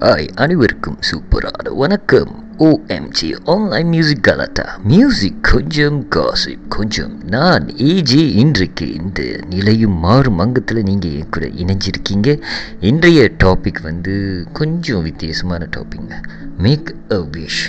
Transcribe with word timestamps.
Hi 0.00 0.28
அனைவருக்கும் 0.34 0.98
சூப்பரான 1.10 1.72
வணக்கம். 1.74 2.44
ஓஎம்ஜி 2.58 3.36
ஆன்லைன் 3.44 3.88
மியூசிக் 3.88 4.22
கலாட்டா 4.22 4.80
மியூசிக் 4.84 5.38
கொஞ்சம் 5.42 6.08
காசிப் 6.08 6.64
கொஞ்சம் 6.68 7.20
நான் 7.26 7.66
ஏஜி 7.66 8.30
இன்றைக்கு 8.34 8.94
இந்த 8.94 9.40
நிலையும் 9.50 9.98
மாறும் 9.98 10.38
அங்கத்தில் 10.38 10.82
நீங்கள் 10.82 11.12
என் 11.12 11.30
கூட 11.30 11.46
இணைஞ்சிருக்கீங்க. 11.46 12.40
இன்றைய 12.80 13.30
டாபிக் 13.44 13.82
வந்து 13.82 14.46
கொஞ்சம் 14.52 15.02
வித்தியாசமான 15.02 15.68
டாபிக்ங்க 15.76 16.14
மேக் 16.58 16.94
அ 17.12 17.24
விஷ் 17.32 17.62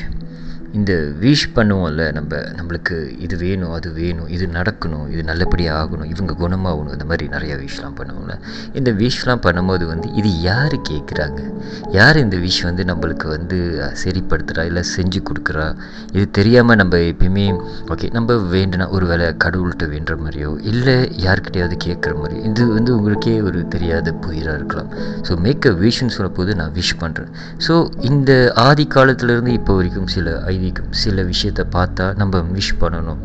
இந்த 0.78 0.92
விஷ் 1.23 1.46
பண்ணுவோம்ல 1.55 2.04
நம்ம 2.18 2.39
நம்மளுக்கு 2.58 2.96
இது 3.26 3.36
வேணும் 3.44 3.73
அது 3.78 3.89
வேணும் 4.00 4.30
இது 4.36 4.46
நடக்கணும் 4.58 5.05
இது 5.14 5.21
நல்லபடியாக 5.30 5.82
ஆகணும் 5.82 6.09
இவங்க 6.14 6.34
குணமாகணும் 6.41 6.94
இந்த 6.96 7.05
மாதிரி 7.12 7.26
நிறைய 7.36 7.54
விஷயம்லாம் 7.62 7.98
பண்ணுவோம்ல. 8.00 8.34
இந்த 8.80 8.90
விஷ்,லாம் 9.02 9.44
பண்ணும்போது 9.46 9.86
வந்து 9.91 10.08
இது 10.20 10.30
யார் 10.48 10.76
கேட்குறாங்க 10.90 11.40
யார் 11.98 12.18
இந்த 12.23 12.38
விஷ் 12.46 12.62
வந்து 12.70 12.86
நம்மளுக்கு 12.91 13.27
வந்து 13.36 13.58
சரிப்படுத்துகிறா 14.04 14.66
இல்லை 14.70 14.84
செஞ்சு 14.96 15.22
கொடுக்குறா? 15.30 15.68
இது 16.16 16.26
தெரியாமல் 16.40 16.80
நம்ம 16.82 17.02
எப்பயுமே 17.12 17.46
ஓகே 17.94 18.10
நம்ம 18.18 18.38
வேண்டுனா 18.55 18.88
ஒரு 18.98 19.05
வேளை 19.12 19.27
கடவுள்கிட்ட 19.46 19.88
வேண்டுற 19.94 20.18
மாதிரியோ 20.23 20.52
இல்லை 20.71 20.98
யார்கிட்டயாவது 21.26 21.77
கேட்குற 21.88 22.13
மாதிரியோ 22.21 22.44
இது 22.49 22.66
வந்து 22.77 22.91
உங்களுக்கே 22.98 23.35
ஒரு 23.49 23.62
தெரியாத 23.76 24.13
புயிராக 24.26 24.57
இருக்கலாம். 24.60 24.91
ஸோ 25.27 25.34
மேக் 25.46 25.70
அ 25.71 25.76
விஷன்னு 25.85 26.16
சொல்லும்போது 26.18 26.52
நான் 26.62 26.76
விஷ் 26.80 26.94
பண்ணுறேன் 27.04 27.32
ஸோ 27.68 27.73
இந்த 28.12 28.32
ஆதி 28.68 28.88
காலத்துலேருந்து 28.96 29.54
இப்போ 29.60 29.73
வரைக்கும் 29.80 30.12
சில 30.16 30.30
ஐதீகம் 30.66 30.92
சில 31.04 31.24
விஷயத்தை 31.24 31.64
பார்த்தா 31.76 32.05
நம்ம 32.16 32.40
விஷ் 32.58 32.76
பண்ணணும். 32.80 33.20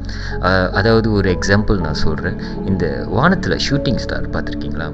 அதாவது 0.79 1.09
ஒரு 1.12 1.29
எக்ஸாம்பிள் 1.37 1.79
நான் 1.87 2.01
சொல்கிறேன் 2.07 2.39
இந்த 2.66 2.85
வானத்தில் 3.16 3.57
ஷூட்டிங் 3.66 4.01
ஸ்டார் 4.05 4.27
பார்த்துருக்கீங்களா? 4.30 4.89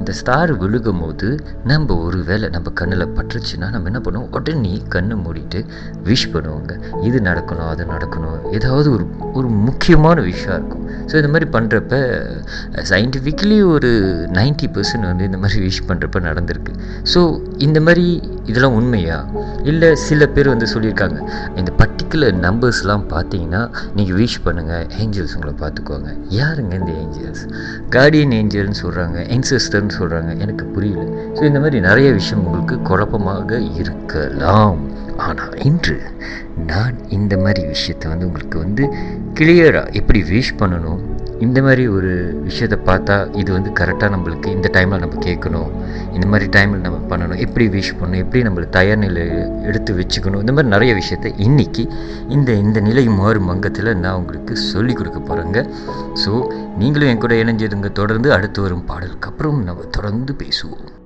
இந்த 0.00 0.12
ஸ்டார் 0.20 0.52
விழுகும் 0.62 1.00
போது 1.02 1.28
நம்ம 1.70 1.96
ஒரு 2.06 2.18
வேளை 2.28 2.46
நம்ம 2.56 2.68
கண்ணில் 2.80 3.06
பட்டுருச்சுன்னா 3.16 3.68
நம்ம 3.74 3.88
என்ன 3.90 4.00
பண்ணுவோம்? 4.06 4.28
உடனே 4.38 4.74
கண்ணை 4.94 5.16
மூடிட்டு 5.24 5.60
விஷ் 6.08 6.28
பண்ணுவோங்க. 6.34 6.72
இது 7.08 7.18
நடக்கணும் 7.30 7.70
அது 7.74 7.84
நடக்கணும். 7.94 8.38
ஏதாவது 8.58 8.88
ஒரு 8.96 9.04
ஒரு 9.38 9.48
முக்கியமான 9.66 10.16
விஷயம் 10.30 10.56
இருக்கும். 10.58 10.84
ஸோ 11.10 11.14
இந்த 11.20 11.30
மாதிரி 11.34 11.46
பண்ணுறப்ப 11.56 11.94
சயின்டிஃபிக்கலி 12.92 13.58
ஒரு 13.74 13.90
90% 14.38 14.70
பர்சன்ட் 14.74 15.08
வந்து 15.10 15.24
இந்த 15.30 15.38
மாதிரி 15.42 15.60
விஷ் 15.66 15.82
பண்ணுறப்ப 15.90 16.20
நடந்திருக்கு. 16.28 16.72
ஸோ 17.12 17.20
இந்த 17.66 17.78
மாதிரி 17.86 18.06
இதெல்லாம் 18.50 18.76
உண்மையா? 18.80 19.18
இல்லை 19.70 19.88
சில 20.08 20.26
பேர் 20.36 20.52
வந்து 20.54 20.66
சொல்லியிருக்காங்க 20.74 21.18
இந்த 21.60 21.70
பர்டிகுலர் 21.80 22.36
நம்பர்ஸ்லாம் 22.46 23.04
பார்த்தீங்கன்னா 23.14 23.62
நீங்கள் 23.98 24.18
விஷ் 24.22 24.38
பண்ணுங்கள் 24.46 24.86
ஏஞ்சல்ஸ் 25.02 25.34
உங்களை 25.36 25.54
பார்த்துக்கோங்க 25.62 26.10
யாருங்க 26.40 26.74
இந்த 26.80 26.92
ஏஞ்சல்ஸ் 27.02 27.44
கார்டியன் 27.96 28.34
ஏஞ்சல்னு 28.40 28.78
சொல்கிறாங்க 28.84 29.18
என்சஸ்டர்னு 29.36 29.89
சொல்கிறாங்க 29.98 30.32
எனக்கு 30.44 30.64
புரியல. 30.74 31.04
ஸோ 31.36 31.42
இந்த 31.50 31.60
மாதிரி 31.64 31.80
நிறைய 31.88 32.08
விஷயம் 32.18 32.42
உங்களுக்கு 32.46 32.76
குழப்பமாக 32.90 33.60
இருக்கலாம். 33.82 34.80
ஆனால் 35.28 35.54
இன்று 35.68 35.96
நான் 36.70 36.96
இந்த 37.18 37.34
மாதிரி 37.44 37.62
விஷயத்தை 37.74 38.06
வந்து 38.10 38.28
உங்களுக்கு 38.28 38.58
வந்து 38.64 38.84
கிளியராக 39.38 39.92
எப்படி 40.00 40.20
விஷ் 40.34 40.58
பண்ணணும்? 40.60 41.00
இந்த 41.46 41.58
மாதிரி 41.66 41.82
ஒரு 41.96 42.10
விஷயத்தை 42.46 42.78
பார்த்தா 42.88 43.14
இது 43.40 43.50
வந்து 43.56 43.70
கரெக்டாக 43.78 44.08
நம்மளுக்கு 44.14 44.48
இந்த 44.56 44.68
டைமில் 44.76 45.02
நம்ம 45.04 45.20
கேட்கணும். 45.26 45.70
இந்த 46.16 46.26
மாதிரி 46.32 46.46
டைமில் 46.56 46.82
நம்ம 46.86 46.98
பண்ணணும். 47.10 47.40
எப்படி 47.44 47.66
விஷ் 47.76 47.92
பண்ணணும்? 48.00 48.22
எப்படி 48.24 48.40
நம்மளை 48.48 48.66
தயார் 48.76 49.00
நிலை 49.04 49.24
எடுத்து 49.68 49.92
வச்சுக்கணும்? 50.00 50.42
இந்த 50.44 50.52
மாதிரி 50.56 50.72
நிறைய 50.74 50.94
விஷயத்தை 51.00 51.30
இன்றைக்கி 51.46 51.84
இந்த 52.36 52.50
இந்த 52.64 52.80
நிலை 52.88 53.04
மாறும் 53.20 53.48
மங்கத்தில் 53.50 53.90
நான் 54.04 54.18
உங்களுக்கு 54.20 54.56
சொல்லிக் 54.72 54.98
கொடுக்க 55.00 55.20
போகிறேங்க 55.20 55.62
ஸோ 56.24 56.32
நீங்களும் 56.76 57.08
என் 57.08 57.18
கூட 57.18 57.34
இணைஞ்சிருங்க. 57.34 57.92
தொடர்ந்து 57.92 58.32
அடுத்து 58.32 58.62
வரும் 58.62 58.84
பாடலுக்கு 58.84 59.28
அப்புறம் 59.28 59.62
நம்ம 59.62 59.82
தொடர்ந்து 59.82 60.36
பேசுவோம். 60.38 60.98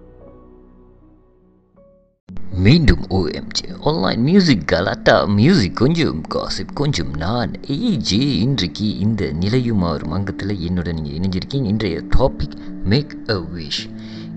மீண்டும் 2.55 3.07
ஓஎம்ஜி 3.11 3.77
ஆன்லைன் 3.81 4.21
மியூசிக் 4.21 4.69
கலாட்டா 4.69 5.25
மியூசிக் 5.25 5.77
கொஞ்சம் 5.77 6.23
காசிப் 6.35 6.75
கொஞ்சம். 6.75 7.15
நான் 7.15 7.51
ஏஜே 7.51 8.21
இன்றைக்கு 8.21 8.99
இந்த 8.99 9.33
நிலையும் 9.33 9.77
மாறும் 9.77 10.11
அங்கத்தில் 10.11 10.49
என்னோட 10.49 10.93
நீங்கள் 10.93 11.13
இணைஞ்சிருக்கீங்க. 11.13 11.65
இன்றைய 11.65 12.03
டாபிக் 12.17 12.57
மேக் 12.85 13.17
அ 13.29 13.35
விஷ் 13.35 13.91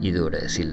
இதோட 0.10 0.46
சில 0.46 0.72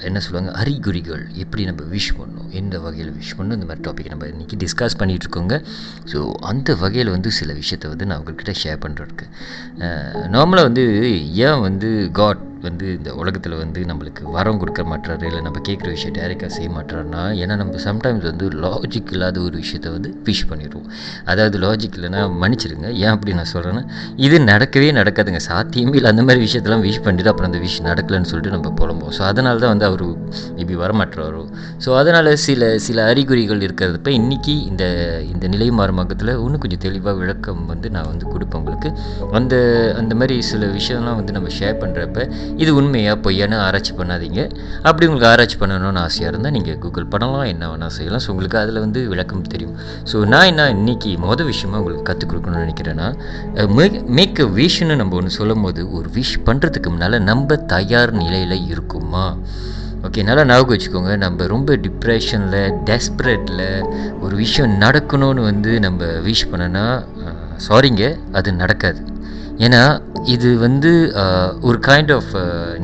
என்ன 0.00 0.20
சொல்லுவாங்க 0.20 0.52
அறிகுறிகள் 0.60 1.24
எப்படி 1.42 1.64
நம்ம 1.64 1.82
விஷ் 1.94 2.10
பண்ணணும்? 2.18 2.50
எந்த 2.50 2.80
வகையில் 2.80 3.10
விஷ் 3.18 3.34
பண்ணணும்? 3.38 3.58
இந்த 3.58 3.66
மாதிரி 3.70 3.84
டாபிக் 3.88 4.12
நம்ம 4.12 4.26
இன்றைக்கி 4.26 4.58
டிஸ்கஸ் 4.64 4.98
பண்ணிகிட்டு 4.98 5.26
இருக்கோங்க. 5.26 5.56
ஸோ 6.12 6.20
அந்த 6.52 6.74
வகையில் 6.74 7.10
வந்து 7.10 7.30
சில 7.30 7.52
விஷயத்தை 7.52 7.90
வந்து 7.90 8.06
நான் 8.06 8.22
உங்கள்கிட்ட 8.22 8.54
ஷேர் 8.62 8.80
பண்ணுறதுக்கு 8.86 9.28
நார்மலாக 10.36 10.68
வந்து 10.70 10.86
ஏன் 11.48 11.60
வந்து 11.60 12.10
காட் 12.12 12.42
வந்து 12.66 12.86
இந்த 12.98 13.10
உலகத்தில் 13.20 13.56
வந்து 13.62 13.80
நம்மளுக்கு 13.90 14.22
வரம் 14.36 14.58
கொடுக்க 14.62 14.82
மாட்டாரு 14.90 15.24
இல்லை 15.30 15.40
நம்ம 15.46 15.60
கேட்குற 15.68 15.88
விஷயம் 15.96 16.16
டேரெக்டாக 16.18 16.50
செய்ய 16.56 16.68
மாட்டாருன்னா 16.76 17.22
ஏன்னா 17.42 17.54
நம்ம 17.62 17.80
சம்டைம்ஸ் 17.86 18.26
வந்து 18.30 18.46
லாஜிக் 18.64 19.12
இல்லாத 19.16 19.40
ஒரு 19.46 19.56
விஷயத்த 19.62 19.92
வந்து 19.96 20.10
விஷ் 20.28 20.44
பண்ணிடுவோம். 20.50 20.86
அதாவது 21.32 21.56
லாஜிக் 21.64 21.96
இல்லைன்னா 21.98 22.22
மன்னிச்சிடுங்க 22.42 22.88
ஏன் 23.02 23.12
அப்படி 23.14 23.36
நான் 23.40 23.50
சொல்கிறேன்னா 23.54 23.82
இது 24.26 24.38
நடக்கவே 24.50 24.90
நடக்காதுங்க. 25.00 25.40
சாத்தியமே 25.50 25.96
இல்லை. 26.00 26.10
அந்த 26.14 26.24
மாதிரி 26.28 26.40
விஷயத்தெல்லாம் 26.46 26.84
விஷ் 26.88 27.02
பண்ணிட்டு 27.06 27.30
அப்புறம் 27.32 27.50
அந்த 27.50 27.60
விஷ் 27.64 27.78
நடக்கலைன்னு 27.88 28.30
சொல்லிட்டு 28.32 28.54
நம்ம 28.56 28.72
புலம்போம் 28.80 29.14
ஸோ 29.18 29.22
அதனால 29.30 29.58
தான் 29.64 29.72
வந்து 29.74 29.88
அவர் 29.90 30.04
மேபி 30.58 30.74
வரமாட்டுறாரோ 30.84 31.42
ஸோ 31.84 31.90
அதனால் 32.00 32.30
சில 32.46 32.70
சில 32.86 32.98
அறிகுறிகள் 33.10 33.64
இருக்கிறதப்ப 33.66 34.10
இன்றைக்கி 34.20 34.54
இந்த 34.70 34.84
இந்த 35.32 35.44
நிலை 35.54 35.68
மாறுமாக்கத்தில் 35.80 36.32
இன்னும் 36.44 36.62
கொஞ்சம் 36.64 36.82
தெளிவாக 36.86 37.16
விளக்கம் 37.22 37.62
வந்து 37.72 37.88
நான் 37.96 38.08
வந்து 38.12 38.26
கொடுப்பேன் 38.32 38.60
உங்களுக்கு. 38.62 38.88
அந்த 39.38 39.54
அந்த 40.00 40.12
மாதிரி 40.20 40.36
சில 40.50 40.66
விஷயம்லாம் 40.78 41.18
வந்து 41.20 41.36
நம்ம 41.36 41.48
ஷேர் 41.58 41.76
பண்ணுறப்ப 41.82 42.26
இது 42.62 42.70
உண்மையாக 42.78 43.16
பொய்யான்னு 43.24 43.56
ஆராய்ச்சி 43.66 43.92
பண்ணாதீங்க. 43.98 44.40
அப்படி 44.88 45.04
உங்களுக்கு 45.08 45.30
ஆராய்ச்சி 45.32 45.56
பண்ணணும்னு 45.62 46.00
ஆசையாக 46.06 46.30
இருந்தால் 46.32 46.54
நீங்கள் 46.56 46.78
கூகுள் 46.84 47.08
பண்ணலாம் 47.12 47.48
என்ன 47.52 47.68
வேணால் 47.72 47.94
செய்யலாம். 47.96 48.22
ஸோ 48.24 48.30
உங்களுக்கு 48.34 48.58
அதில் 48.62 48.82
வந்து 48.84 49.02
விளக்கம் 49.12 49.44
தெரியும். 49.54 49.74
ஸோ 50.12 50.16
நான் 50.32 50.48
என்ன 50.52 50.68
இன்னைக்கு 50.76 51.10
மொதல் 51.26 51.50
விஷயமா 51.52 51.78
உங்களுக்கு 51.82 52.08
கற்றுக் 52.10 52.30
கொடுக்கணும்னு 52.32 52.64
நினைக்கிறேன்னா 52.66 53.08
மேக் 54.18 54.40
அ 54.46 54.48
விஷன்னு 54.60 54.96
நம்ம 55.02 55.16
ஒன்று 55.20 55.36
சொல்லும் 55.40 55.64
போது 55.66 55.82
ஒரு 55.98 56.08
விஷ் 56.18 56.36
பண்ணுறதுக்கு 56.48 56.90
முன்னால் 56.94 57.18
நம்ம 57.30 57.56
தயார் 57.74 58.12
நிலையில் 58.22 58.56
இருக்குமா? 58.72 59.26
ஓகே 60.06 60.22
நல்லா 60.28 60.44
ஞாபகம் 60.50 60.74
வச்சுக்கோங்க. 60.74 61.12
நம்ம 61.24 61.46
ரொம்ப 61.54 61.76
டிப்ரெஷனில் 61.84 62.74
டெஸ்பரேட்டில் 62.88 63.66
ஒரு 64.24 64.34
விஷயம் 64.44 64.72
நடக்கணும்னு 64.84 65.42
வந்து 65.50 65.72
நம்ம 65.86 66.10
விஷ் 66.28 66.48
பண்ணோன்னா 66.52 66.86
சாரிங்க 67.66 68.04
அது 68.38 68.52
நடக்காது. 68.62 69.00
ஏன்னா 69.56 69.82
இது 70.24 70.58
வந்து 70.58 70.90
ஒரு 71.62 71.78
கைண்ட் 71.86 72.12
ஆஃப் 72.14 72.32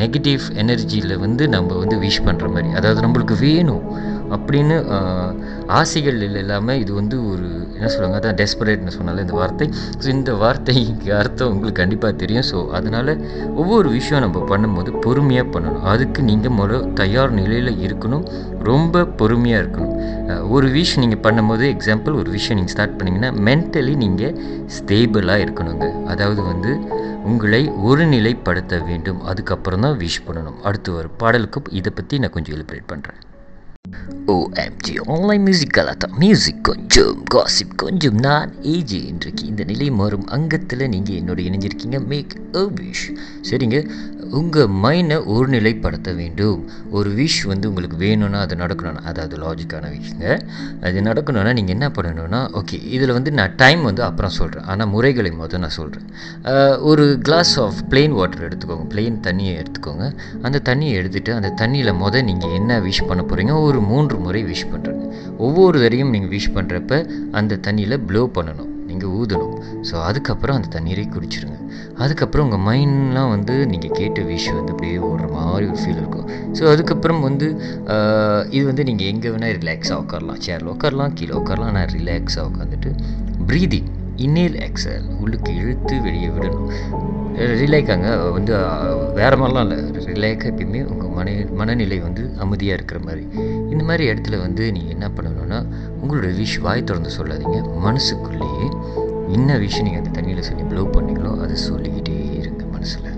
நெகட்டிவ் 0.03 0.41
எனர்ஜியில் 0.55 1.19
வந்து 1.19 1.49
நம்ம 1.49 1.77
வந்து 1.77 1.97
விஷ் 1.97 2.25
பண்ணுற 2.25 2.47
மாதிரி. 2.53 2.75
அதாவது 2.75 3.01
நம்மளுக்கு 3.07 3.37
வேணும். 3.41 3.83
அப்படின்னு 4.37 4.77
ஆசைகள் 5.79 6.19
இல்லாமல் 6.43 6.81
இது 6.83 6.93
வந்து 7.01 7.17
ஒரு 7.31 7.47
என்ன 7.77 7.89
சொல்லுவாங்க 7.95 8.19
அதான் 8.21 8.39
டெஸ்பரேட்னு 8.41 8.95
சொன்னால 8.97 9.23
இந்த 9.25 9.35
வார்த்தை. 9.41 9.67
ஸோ 10.03 10.07
இந்த 10.17 10.33
வார்த்தைக்கு 10.43 11.11
அர்த்தம் 11.21 11.51
உங்களுக்கு 11.55 11.81
கண்டிப்பாக 11.83 12.15
தெரியும். 12.23 12.47
ஸோ 12.51 12.59
அதனால் 12.79 13.13
ஒவ்வொரு 13.63 13.89
விஷயம் 13.97 14.25
நம்ம 14.27 14.43
பண்ணும்போது 14.53 14.93
பொறுமையாக 15.07 15.47
பண்ணணும். 15.55 15.85
அதுக்கு 15.93 16.23
நீங்கள் 16.31 16.57
முத 16.61 16.81
தயார் 17.01 17.35
நிலையில் 17.41 17.73
இருக்கணும். 17.87 18.25
ரொம்ப 18.71 19.05
பொறுமையாக 19.21 19.63
இருக்கணும். 19.63 19.95
ஒரு 20.57 20.67
விஷயம் 20.79 21.05
நீங்கள் 21.05 21.23
பண்ணும்போது 21.27 21.65
எக்ஸாம்பிள் 21.75 22.19
ஒரு 22.23 22.31
விஷயம் 22.37 22.59
நீங்கள் 22.61 22.75
ஸ்டார்ட் 22.75 22.99
பண்ணிங்கன்னா 23.01 23.31
மென்டலி 23.49 23.95
நீங்கள் 24.05 24.35
ஸ்டேபிளாக 24.79 25.45
இருக்கணுங்க. 25.47 25.87
அதாவது 26.15 26.43
வந்து 26.51 26.73
உங்களை 27.31 27.63
ஒருநிலைப்படுத்த 27.89 28.75
வேண்டும். 28.91 29.23
அதுக்கப்புறம் 29.31 29.85
தான் 29.87 29.97
விஷ் 30.03 30.21
பண்ணணும். 30.27 30.59
அடுத்து 30.69 30.91
ஒரு 31.01 31.11
பாடலுக்கு 31.23 31.77
இதை 31.81 31.93
பற்றி 31.99 32.23
நான் 32.25 32.35
கொஞ்சம் 32.37 32.57
எலிப்ரேட் 32.59 32.91
பண்ணுறேன் 32.93 33.19
ஓஎம்ஜி 34.35 34.95
ஆன்லைன் 35.13 35.43
மியூசிக் 35.43 35.75
கலாத்தா 35.77 36.07
மியூசிக் 36.23 36.59
கொஞ்சம் 36.69 37.21
காசிப் 37.35 37.77
கொஞ்சம் 37.83 38.17
நான் 38.25 38.51
ஏஜி 38.73 38.99
இன்றைக்கு 39.11 39.43
இந்த 39.47 39.63
நிலை 39.65 39.89
மாறும் 39.91 40.27
அங்கத்தில் 40.37 40.85
நீங்கள் 40.89 41.19
என்னோட 41.21 41.39
இணைஞ்சிருக்கீங்க. 41.49 41.99
மேக் 42.13 42.35
அ 42.57 42.63
விஷ் 42.79 43.05
சரிங்க? 43.49 43.79
உங்கள் 44.39 44.73
மைண்டை 44.85 45.17
ஒருநிலைப்படுத்த 45.35 46.11
வேண்டும். 46.15 46.59
ஒரு 46.91 47.11
விஷ் 47.21 47.39
வந்து 47.47 47.69
உங்களுக்கு 47.69 47.97
வேணும்னா 47.97 48.41
அது 48.47 48.57
நடக்கணும்னா 48.57 49.03
அதாவது 49.11 49.37
லாஜிக்கான 49.45 49.93
விஷயங்க 49.95 50.27
அது 50.87 51.01
நடக்கணும்னா 51.01 51.53
நீங்கள் 51.59 51.77
என்ன 51.77 51.89
பண்ணணும்னா 51.99 52.41
ஓகே 52.61 52.79
இதில் 52.97 53.15
வந்து 53.19 53.33
நான் 53.33 53.55
டைம் 53.57 53.83
வந்து 53.83 54.03
அப்புறம் 54.03 54.35
சொல்கிறேன் 54.39 54.67
ஆனால் 54.73 54.93
முறைகளை 54.97 55.33
மொதல் 55.41 55.65
நான் 55.65 55.77
சொல்கிறேன் 55.79 56.07
ஒரு 56.91 57.07
கிளாஸ் 57.29 57.55
ஆஃப் 57.67 57.81
பிளெயின் 57.91 58.17
வாட்டர் 58.19 58.47
எடுத்துக்கோங்க. 58.49 58.87
பிளெயின் 58.95 59.19
தண்ணியை 59.29 59.55
எடுத்துக்கோங்க. 59.63 60.05
அந்த 60.47 60.63
தண்ணியை 60.71 60.95
எடுத்துகிட்டு 61.01 61.35
அந்த 61.39 61.53
தண்ணியில் 61.63 61.95
மொதல் 62.05 62.29
நீங்கள் 62.31 62.55
என்ன 62.61 62.81
விஷ் 62.89 63.03
பண்ண 63.07 63.23
போகிறீங்க 63.23 63.55
ஒரு 63.69 63.81
மூன்று 63.91 64.17
முறை 64.25 64.43
விஷ் 64.53 64.71
பண்ணுறேங்க 64.73 65.05
ஒவ்வொரு 65.47 65.77
தடையும் 65.85 66.13
நீங்கள் 66.15 66.33
விஷ் 66.37 66.55
பண்ணுறப்ப 66.57 67.03
அந்த 67.41 67.61
தண்ணியில் 67.67 68.03
ப்ளோ 68.09 68.23
பண்ணணும். 68.39 68.73
நீங்கள் 68.91 69.13
ஊதணும். 69.21 69.57
ஸோ 69.89 69.95
அதுக்கப்புறம் 70.09 70.57
அந்த 70.59 70.69
தண்ணீரை 70.77 71.05
குடிச்சிருங்க. 71.15 71.57
அதுக்கப்புறம் 72.05 72.47
உங்கள் 72.47 72.63
மைண்ட்லாம் 72.69 73.31
வந்து 73.35 73.55
நீங்கள் 73.73 73.95
கேட்ட 73.99 74.21
விஷ் 74.31 74.49
வந்து 74.59 74.73
அப்படியே 74.75 74.99
ஓடுற 75.09 75.27
மாதிரி 75.35 75.67
ஒரு 75.73 75.79
ஃபீல் 75.83 76.01
இருக்கும். 76.03 76.27
ஸோ 76.59 76.63
அதுக்கப்புறம் 76.73 77.21
வந்து 77.29 77.47
இது 78.57 78.65
வந்து 78.71 78.87
நீங்கள் 78.91 79.09
எங்கே 79.13 79.31
வேணால் 79.35 79.55
ரிலாக்ஸாக 79.61 79.99
உட்காரலாம். 80.05 80.41
சேரில் 80.47 80.73
உட்காரலாம் 80.75 81.15
கீழே 81.21 81.35
உட்காரலாம். 81.41 81.75
நான் 81.79 81.93
ரிலாக்ஸாக 81.99 82.49
உட்காந்துட்டு 82.51 82.93
ப்ரீதிங் 83.51 83.91
இன்னேல் 84.27 84.57
எக்ஸல் 84.69 85.05
உள்ளுக்கு 85.23 85.51
இழுத்து 85.63 85.97
வெளியே 86.07 86.31
விடணும். 86.37 86.69
ரிலேக்காங்க 87.61 88.09
வந்து 88.37 88.53
வேறு 89.19 89.37
மாதிரிலாம் 89.41 89.67
இல்லை. 89.67 89.77
ரிலேக்காக 90.13 90.51
எப்பயுமே 90.53 90.81
உங்கள் 90.93 91.13
மன 91.19 91.35
மனநிலை 91.59 91.99
வந்து 92.07 92.23
அமைதியாக 92.45 92.79
இருக்கிற 92.79 92.99
மாதிரி. 93.05 93.25
இந்த 93.79 93.91
மாதிரி 93.91 94.05
இடத்துல 94.13 94.37
வந்து 94.45 94.65
நீங்கள் 94.77 94.95
என்ன 94.95 95.07
பண்ணணும்னா 95.17 95.59
உங்களோட 96.01 96.29
விஷ் 96.39 96.55
வாய் 96.65 96.87
திறந்து 96.89 97.11
சொல்லாதீங்க. 97.17 97.59
மனசுக்குள்ளேயே 97.85 98.65
என்ன 99.37 99.59
விஷயம் 99.65 99.87
நீங்கள் 99.87 100.03
அந்த 100.03 100.13
தண்ணியில் 100.17 100.47
சொல்லி 100.49 100.65
ப்ளோ 100.71 100.83
பண்ணீங்களோ 100.97 101.33
அதை 101.45 101.57
சொல்லிக்கிட்டே 101.67 102.17
இருங்க 102.41 102.65
மனசில். 102.75 103.09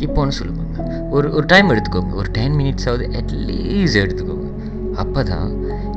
கிப்போன்னு 0.00 0.36
சொல்லுவாங்க 0.38 0.68
ஒரு 1.16 1.28
ஒரு 1.38 1.46
டைம் 1.52 1.70
எடுத்துக்கோங்க. 1.74 2.14
ஒரு 2.20 2.28
டென் 2.38 2.56
மினிட்ஸாவது 2.60 3.06
அட்லீஸ்ட் 3.20 4.00
எடுத்துக்கோங்க. 4.04 4.48
அப்போ 5.02 5.22
தான் 5.32 5.50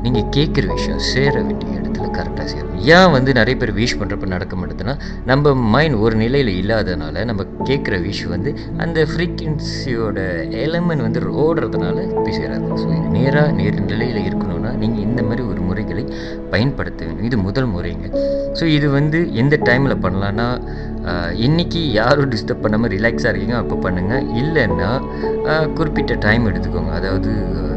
நீங்கள் 0.04 0.30
கேட்குற 0.38 0.66
விஷயம் 0.78 1.04
சேர 1.14 1.34
வேண்டிய 1.48 1.72
நேரத்தில் 1.96 2.18
கரெக்டாக 2.20 2.48
சேரும். 2.54 2.72
ஏன் 2.96 3.12
வந்து 3.16 3.32
நிறைய 3.40 3.56
பேர் 3.62 3.72
விஷ் 3.80 3.98
பண்ணுறப்ப 4.00 4.28
நடக்க 4.36 4.54
மாட்டேதுன்னா 4.60 4.96
நம்ம 5.30 5.54
மைண்ட் 5.74 5.98
ஒரு 6.06 6.16
நிலையில் 6.24 6.52
இல்லாதனால 6.62 7.24
நம்ம 7.30 7.42
கேட்குற 7.70 7.96
விஷ் 8.08 8.24
வந்து 8.34 8.52
அந்த 8.84 9.00
ஃப்ரீக்வன்சியோட 9.12 10.18
எலமெண்ட் 10.66 11.06
வந்து 11.08 11.22
ஓடுறதுனால 11.46 11.98
போய் 12.24 12.38
சேராது 12.40 12.80
ஸோ 12.84 12.88
இது 13.00 13.08
நேராக 13.20 13.54
நேர் 13.60 13.80
நிலையில் 13.92 14.22
இருக்கணும்னா 14.28 14.72
நீங்கள் 14.82 15.04
இந்த 15.08 15.22
மாதிரி 15.28 15.44
ஒரு 15.52 15.62
முறைகளை 15.70 16.04
பயன்படுத்த 16.54 17.02
வேண்டும். 17.06 17.28
இது 17.30 17.38
முதல் 17.48 17.72
முறைங்க. 17.76 18.08
ஸோ 18.60 18.66
இது 18.78 18.90
வந்து 18.98 19.20
எந்த 19.44 19.56
டைமில் 19.70 20.02
பண்ணலான்னா 20.06 20.50
இன்றைக்கி 21.48 21.82
யாரும் 22.00 22.32
டிஸ்டர்ப் 22.34 22.64
பண்ணாமல் 22.64 22.92
ரிலாக்ஸாக 22.96 23.32
இருக்கீங்க 23.32 23.58
அப்போ 23.62 23.76
பண்ணுங்கள் 23.86 24.28
இல்லைன்னா 24.42 24.92
குறிப்பிட்ட 25.78 26.14
டைம் 26.26 26.48
எடுத்துக்கோங்க. 26.52 26.94
அதாவது 27.00 27.32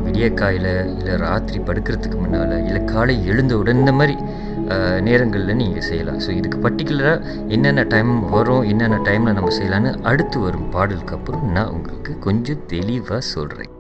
விடியக்காயில் 0.08 0.69
இல்லை 0.96 1.14
ராத்திரி 1.25 1.58
படுக்கிறதுக்கு 1.60 2.19
முன்னால் 2.20 2.55
இல்லை 2.66 2.82
காலை 2.84 3.16
எழுந்தவுடன் 3.26 3.81
இந்த 3.82 3.93
மாதிரி 3.93 4.16
நேரங்களில் 5.00 5.58
நீங்கள் 5.60 5.87
செய்யலாம். 5.88 6.20
ஸோ 6.25 6.31
இதுக்கு 6.38 6.58
பர்டிகுலராக 6.64 7.22
என்னென்ன 7.49 7.82
டைம் 7.94 8.10
வரும் 8.31 8.64
என்னென்ன 8.64 8.96
டைமில் 9.08 9.37
நம்ம 9.38 9.52
செய்யலான்னு 9.58 9.90
அடுத்து 10.10 10.38
வரும் 10.40 10.69
பாடலுக்கு 10.70 11.16
அப்புறம் 11.16 11.46
நான் 11.52 11.72
உங்களுக்கு 11.76 12.14
கொஞ்சம் 12.19 12.64
தெளிவாக 12.66 13.20
சொல்கிறேன் 13.34 13.72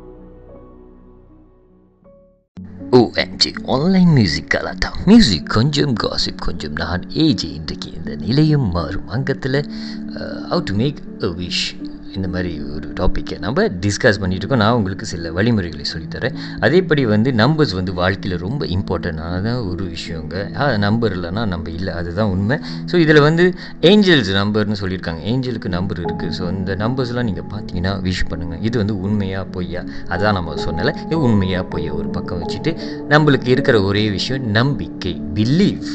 ஓஎம்ஜி 2.98 3.50
ஆன்லைன் 3.74 4.12
மியூசிக் 4.12 4.50
கலாட்டா 4.54 4.90
மியூசிக் 5.04 5.50
கொஞ்சம் 5.56 5.92
காசிப் 6.02 6.44
கொஞ்சம் 6.46 6.76
நான் 6.82 7.04
ஏஜி 7.24 7.48
இன்றைக்கு 7.58 7.90
இந்த 7.98 8.12
நிலையம் 8.24 8.68
மாறும் 8.76 9.10
அங்கத்தில் 9.16 9.60
how 10.50 10.62
to 10.70 10.74
make 10.74 11.00
a 11.20 11.30
wish 11.40 11.66
இந்த 12.16 12.26
மாதிரி 12.34 12.50
ஒரு 12.74 12.86
டாப்பிக்கை 13.00 13.36
நம்ம 13.44 13.64
டிஸ்கஸ் 13.84 14.18
பண்ணிகிட்டு 14.22 14.44
இருக்கோம் 14.44 14.62
நான் 14.62 14.76
உங்களுக்கு 14.78 15.06
சில 15.12 15.30
வழிமுறைகளை 15.38 15.84
சொல்லித்தரேன். 15.92 16.36
அதேபடி 16.66 17.02
வந்து 17.14 17.30
நம்பர்ஸ் 17.42 17.74
வந்து 17.78 17.92
வாழ்க்கையில் 18.00 18.36
ரொம்ப 18.46 18.62
இம்பார்ட்டண்டான 18.76 19.54
ஒரு 19.70 19.84
விஷயங்க. 19.94 20.34
நம்பர் 20.86 21.14
இல்லைன்னா 21.16 21.44
நம்ம 21.52 21.70
இல்லை. 21.78 21.92
அதுதான் 22.00 22.32
உண்மை. 22.34 22.58
ஸோ 22.92 22.96
இதில் 23.04 23.22
வந்து 23.28 23.46
ஏஞ்சல்ஸ் 23.92 24.32
நம்பர்னு 24.40 24.80
சொல்லியிருக்காங்க. 24.82 25.22
ஏஞ்சலுக்கு 25.32 25.74
நம்பர் 25.76 26.02
இருக்குது 26.06 26.34
ஸோ 26.38 26.46
இந்த 26.56 26.74
நம்பர்ஸ்லாம் 26.84 27.28
நீங்கள் 27.30 27.48
பார்த்தீங்கன்னா 27.54 27.94
விஷ் 28.08 28.24
பண்ணுங்கள் 28.32 28.62
இது 28.70 28.76
வந்து 28.82 28.96
உண்மையாக 29.06 29.46
பொய்யா? 29.56 29.84
அதான் 30.14 30.36
நம்ம 30.40 30.56
சொன்னல 30.66 30.96
இது 31.06 31.22
உண்மையாக 31.28 31.64
பொய்யா 31.74 31.92
ஒரு 32.00 32.10
பக்கம் 32.18 32.42
வச்சுட்டு 32.42 32.72
நம்மளுக்கு 33.14 33.48
இருக்கிற 33.56 33.76
ஒரே 33.90 34.04
விஷயம் 34.18 34.46
நம்பிக்கை 34.58 35.14
பிலீவ் 35.38 35.88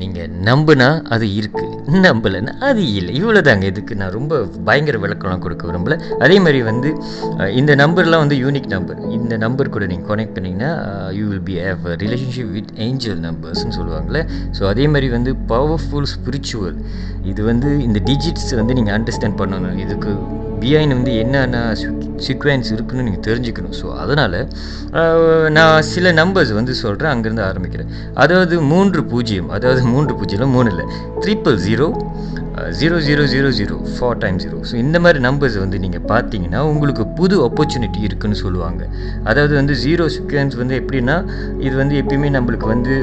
நீங்கள் 0.00 0.32
நம்புனா 0.48 0.88
அது 1.14 1.26
இருக்குது 1.38 2.00
நம்பலைன்னா 2.06 2.52
அது 2.68 2.82
இல்லை. 2.98 3.12
இவ்வளோதாங்க 3.20 3.64
இதுக்கு 3.72 3.94
நான் 4.00 4.14
ரொம்ப 4.16 4.40
பயங்கர 4.68 4.96
விளக்கம்லாம் 5.04 5.42
கொடுக்க 5.44 5.64
விரும்பல. 5.68 5.96
அதே 6.24 6.36
மாதிரி 6.44 6.60
வந்து 6.70 6.88
இந்த 7.60 7.74
நம்பர்லாம் 7.82 8.22
வந்து 8.24 8.38
யூனிக் 8.44 8.70
நம்பர். 8.74 9.00
இந்த 9.18 9.36
நம்பர் 9.44 9.72
கூட 9.76 9.86
நீங்கள் 9.92 10.08
கனெக்ட் 10.10 10.34
பண்ணிங்கன்னா 10.36 10.72
you 11.18 11.24
will 11.30 11.44
be 11.50 11.56
have 11.66 11.86
relationship 12.04 12.52
with 12.56 12.72
angel 12.86 13.20
நம்பர்ஸ்னு 13.28 13.76
சொல்லுவாங்கள்ல 13.78 14.22
ஸோ 14.58 14.64
அதே 14.72 14.86
மாதிரி 14.94 15.10
வந்து 15.16 15.32
பவர்ஃபுல் 15.54 16.10
ஸ்பிரிச்சுவல் 16.14 16.78
இது 17.32 17.40
வந்து 17.52 17.70
இந்த 17.88 18.00
டிஜிட்ஸ் 18.10 18.52
வந்து 18.60 18.76
நீங்கள் 18.80 18.96
அண்டர்ஸ்டாண்ட் 18.98 19.40
பண்ணணும். 19.42 19.78
இதுக்கு 19.86 20.12
பிஐன் 20.60 20.94
வந்து 20.96 21.12
என்னென்ன 21.22 21.58
சீக்வன்ஸ் 22.26 22.70
இருக்குன்னு 22.74 23.06
நீங்கள் 23.08 23.24
தெரிஞ்சுக்கணும். 23.28 23.74
ஸோ 23.80 23.86
அதனால் 24.02 24.38
நான் 25.56 25.86
சில 25.92 26.12
நம்பர்ஸ் 26.20 26.52
வந்து 26.58 26.74
சொல்கிறேன் 26.84 27.12
அங்கேருந்து 27.14 27.46
ஆரம்பிக்கிறேன். 27.50 27.90
அதாவது 28.24 28.54
மூன்று 28.72 29.02
பூஜ்ஜியம் 29.12 29.50
அதாவது 29.56 29.82
மூன்று 29.94 30.14
பூஜ்ஜியம் 30.20 30.54
மூணு 30.58 30.70
இல்லை. 30.74 30.86
Triple 31.24 31.58
zero 31.66 31.88
zero 32.80 32.96
zero 33.06 33.22
zero 33.32 33.48
zero 33.58 33.76
four 33.94 34.18
time 34.22 34.38
zero 34.42 34.58
so 34.68 34.74
இந்த 34.84 34.96
மாதிரி 35.04 35.18
நம்பர்ஸ் 35.26 35.56
வந்து 35.62 35.78
நீங்கள் 35.84 36.04
பார்த்தீங்கன்னா 36.12 36.60
உங்களுக்கு 36.70 37.04
புது 37.18 37.36
ஆப்பர்ச்சுனிட்டி 37.46 38.00
இருக்குன்னு 38.08 38.38
சொல்லுவாங்க. 38.42 38.82
அதாவது 39.30 39.54
வந்து 39.60 39.74
ஜீரோ 39.84 40.04
சீக்வன்ஸ் 40.14 40.56
வந்து 40.60 40.74
எப்படின்னா 40.82 41.16
இது 41.66 41.74
வந்து 41.82 41.96
எப்பயுமே 42.02 42.30
நம்மளுக்கு 42.36 42.68
வந்து 42.74 42.94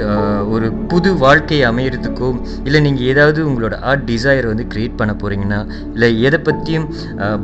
ஒரு 0.55 0.69
புது 0.93 1.11
வாழ்க்கையை 1.25 1.65
அமையிறதுக்கோ 1.71 2.29
இல்லை 2.67 2.81
நீங்கள் 2.87 3.07
ஏதாவது 3.13 3.39
உங்களோட 3.49 3.77
ஆர்ட் 3.91 4.05
டிசைர் 4.11 4.47
வந்து 4.51 4.65
க்ரியேட் 4.73 4.99
பண்ண 5.01 5.15
போகிறீங்கன்னா 5.21 5.59
இல்லை 5.95 6.09
எதை 6.29 6.39
பற்றியும் 6.49 6.87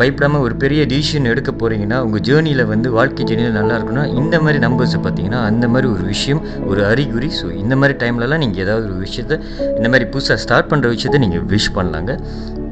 பயப்படாமல் 0.01 0.44
ஒரு 0.48 0.57
பெரிய 0.65 0.81
டிசிஷன் 0.94 1.31
எடுக்க 1.33 1.51
போகிறீங்கன்னா 1.63 2.00
உங்கள் 2.07 2.25
ஜேர்னியில் 2.30 2.65
வந்து 2.74 2.89
வாழ்க்கை 2.98 3.25
ஜேர்னியில் 3.31 3.57
நல்லா 3.60 3.75
இருக்குன்னா 3.80 4.06
இந்த 4.22 4.36
மாதிரி 4.45 4.62
நம்பர்ஸை 4.68 5.01
பார்த்தீங்கன்னா 5.07 5.42
அந்த 5.51 5.68
மாதிரி 5.75 5.89
ஒரு 5.95 6.06
விஷயம் 6.13 6.42
ஒரு 6.72 6.81
அறிகுறி. 6.92 7.31
ஸோ 7.39 7.45
இந்த 7.63 7.74
மாதிரி 7.81 7.95
டைம்லலாம் 8.04 8.44
நீங்கள் 8.45 8.63
ஏதாவது 8.65 8.86
ஒரு 8.92 9.00
விஷயத்த 9.07 9.33
இந்த 9.77 9.88
மாதிரி 9.94 10.07
புதுசாக 10.15 10.39
ஸ்டார்ட் 10.45 10.69
பண்ணுற 10.74 10.88
விஷயத்த 10.95 11.24
நீங்கள் 11.25 11.45
விஷ் 11.54 11.72
பண்ணலாங்க. 11.77 12.09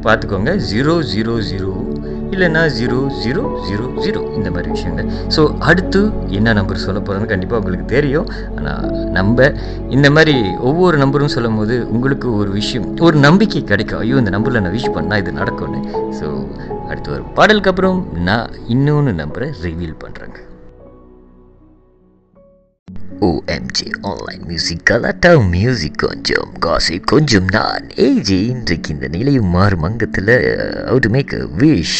பார்த்துக்கோங்க. 0.06 0.52
ஜீரோ 0.72 0.94
ஜீரோ 1.14 1.36
ஜீரோ 1.52 1.72
இல்லைன்னா 2.34 2.62
ஜீரோ 2.78 2.98
ஜீரோ 3.24 3.44
ஜீரோ 3.68 3.86
ஜீரோ 4.04 4.22
இந்த 4.38 4.50
மாதிரி 4.56 4.70
விஷயங்கள் 4.76 5.10
ஸோ 5.36 5.42
அடுத்து 5.70 6.02
என்ன 6.38 6.54
நம்பர் 6.58 6.84
சொல்ல 6.86 7.00
போகிறோன்னு 7.00 7.30
கண்டிப்பாக 7.34 7.62
உங்களுக்கு 7.62 7.86
தெரியும். 7.94 8.28
ஆனால் 8.58 8.88
நம்ம 9.18 9.48
இந்த 9.96 10.10
மாதிரி 10.18 10.36
ஒவ்வொரு 10.70 10.98
நம்பரும் 11.04 11.34
சொல்லும் 11.36 11.60
போது 11.60 11.78
உங்களுக்கு 11.96 12.28
ஒரு 12.40 12.50
விஷயம் 12.60 12.88
ஒரு 13.08 13.20
நம்பிக்கை 13.28 13.64
கிடைக்கும். 13.72 14.02
ஐயோ 14.06 14.18
இந்த 14.24 14.34
நம்பரில் 14.36 14.64
நான் 14.66 14.76
விஷ் 14.78 14.96
பண்ணால் 14.98 15.24
இது 15.24 15.40
நடக்கும்னு. 15.42 15.82
ஸோ 16.20 16.28
அடுத்து 16.90 17.16
ஒரு 17.18 17.24
பாடலுக்கு 17.40 17.72
அப்புறம் 17.74 17.98
நான் 18.30 18.54
இன்னொன்று 18.76 19.14
நம்பரை 19.24 19.50
ரிவீல் 19.66 19.98
பண்ணுறேங்க 20.04 20.40
OMG 23.26 23.80
ஆன்லைன் 24.10 24.42
மியூசிக் 24.48 24.84
கலாட்டா 24.90 25.30
மியூசிக் 25.54 25.98
கொஞ்சம் 26.04 26.50
காசி 26.66 26.96
கொஞ்சம் 27.12 27.48
நான் 27.56 27.86
ஏஜி 28.06 28.38
இன்றைக்கு 28.54 28.90
இந்த 28.96 29.08
நிலையும் 29.16 29.50
மாறும் 29.56 29.86
அங்கத்தில் 29.88 30.32
how 30.90 31.00
to 31.06 31.10
make 31.16 31.34
a 31.38 31.42
wish 31.62 31.96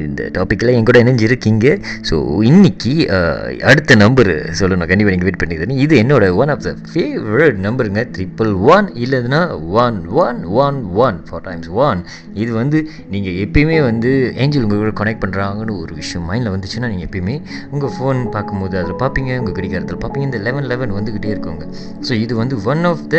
இந்த 0.00 0.28
டாப்பிக்கில் 0.36 0.72
என் 0.74 0.86
கூட 0.90 0.98
இணைஞ்சிருக்கீங்க 1.04 1.66
ஸோ 2.10 2.16
இன்னைக்கு 2.50 2.92
uh, 3.16 3.40
அடுத்த 3.70 3.96
நம்பர் 4.02 4.30
சொல்லணும். 4.60 4.88
கண்டிப்பாக 4.90 5.14
நீங்கள் 5.14 5.28
வெயிட் 5.28 5.40
பண்ணிக்கிறேன் 5.42 5.82
இது 5.84 5.96
என்னோட 6.02 6.24
ஒன் 6.42 6.52
ஆஃப் 6.54 6.64
த 6.66 6.72
ஃபேவரட் 6.92 7.58
நம்பருங்க 7.66 8.04
ட்ரிப்பிள் 8.16 8.52
ஒன் 8.74 8.88
இல்லைன்னா 9.04 9.42
one 9.84 9.98
one 10.24 10.40
one 10.64 10.78
one 11.06 11.18
four 11.28 11.44
times 11.48 11.70
one 11.86 12.02
இது 12.42 12.50
வந்து 12.60 12.80
நீங்கள் 13.14 13.38
எப்பயுமே 13.46 13.80
வந்து 13.88 14.12
ஏஞ்சல் 14.42 14.66
உங்கள் 14.68 14.82
கூட 14.84 14.94
கனெக்ட் 15.02 15.24
பண்ணுறாங்கன்னு 15.24 15.76
ஒரு 15.82 15.94
விஷயம் 15.94 16.26
மைண்டில் 16.30 16.54
வந்துச்சுன்னா 16.54 16.92
நீங்கள் 16.94 17.08
எப்பயுமே 17.10 17.36
உங்கள் 17.70 17.94
ஃபோன் 17.96 18.20
பார்க்கும்போது 18.36 18.74
அதில் 18.82 19.00
பார்ப்பீங்க. 19.04 19.32
உங்கள் 19.40 19.58
கடிகாரத்தில் 19.58 20.02
பார்ப்பீங்க. 20.02 20.28
இந்த 20.30 20.40
லெவன் 20.46 20.68
லெவன் 20.72 20.94
வந்துக்கிட்டே 20.98 21.30
இருக்குங்க. 21.34 21.64
ஸோ 22.06 22.12
இது 22.24 22.32
வந்து 22.42 22.56
one 22.72 22.82
of 22.90 23.04
the 23.14 23.16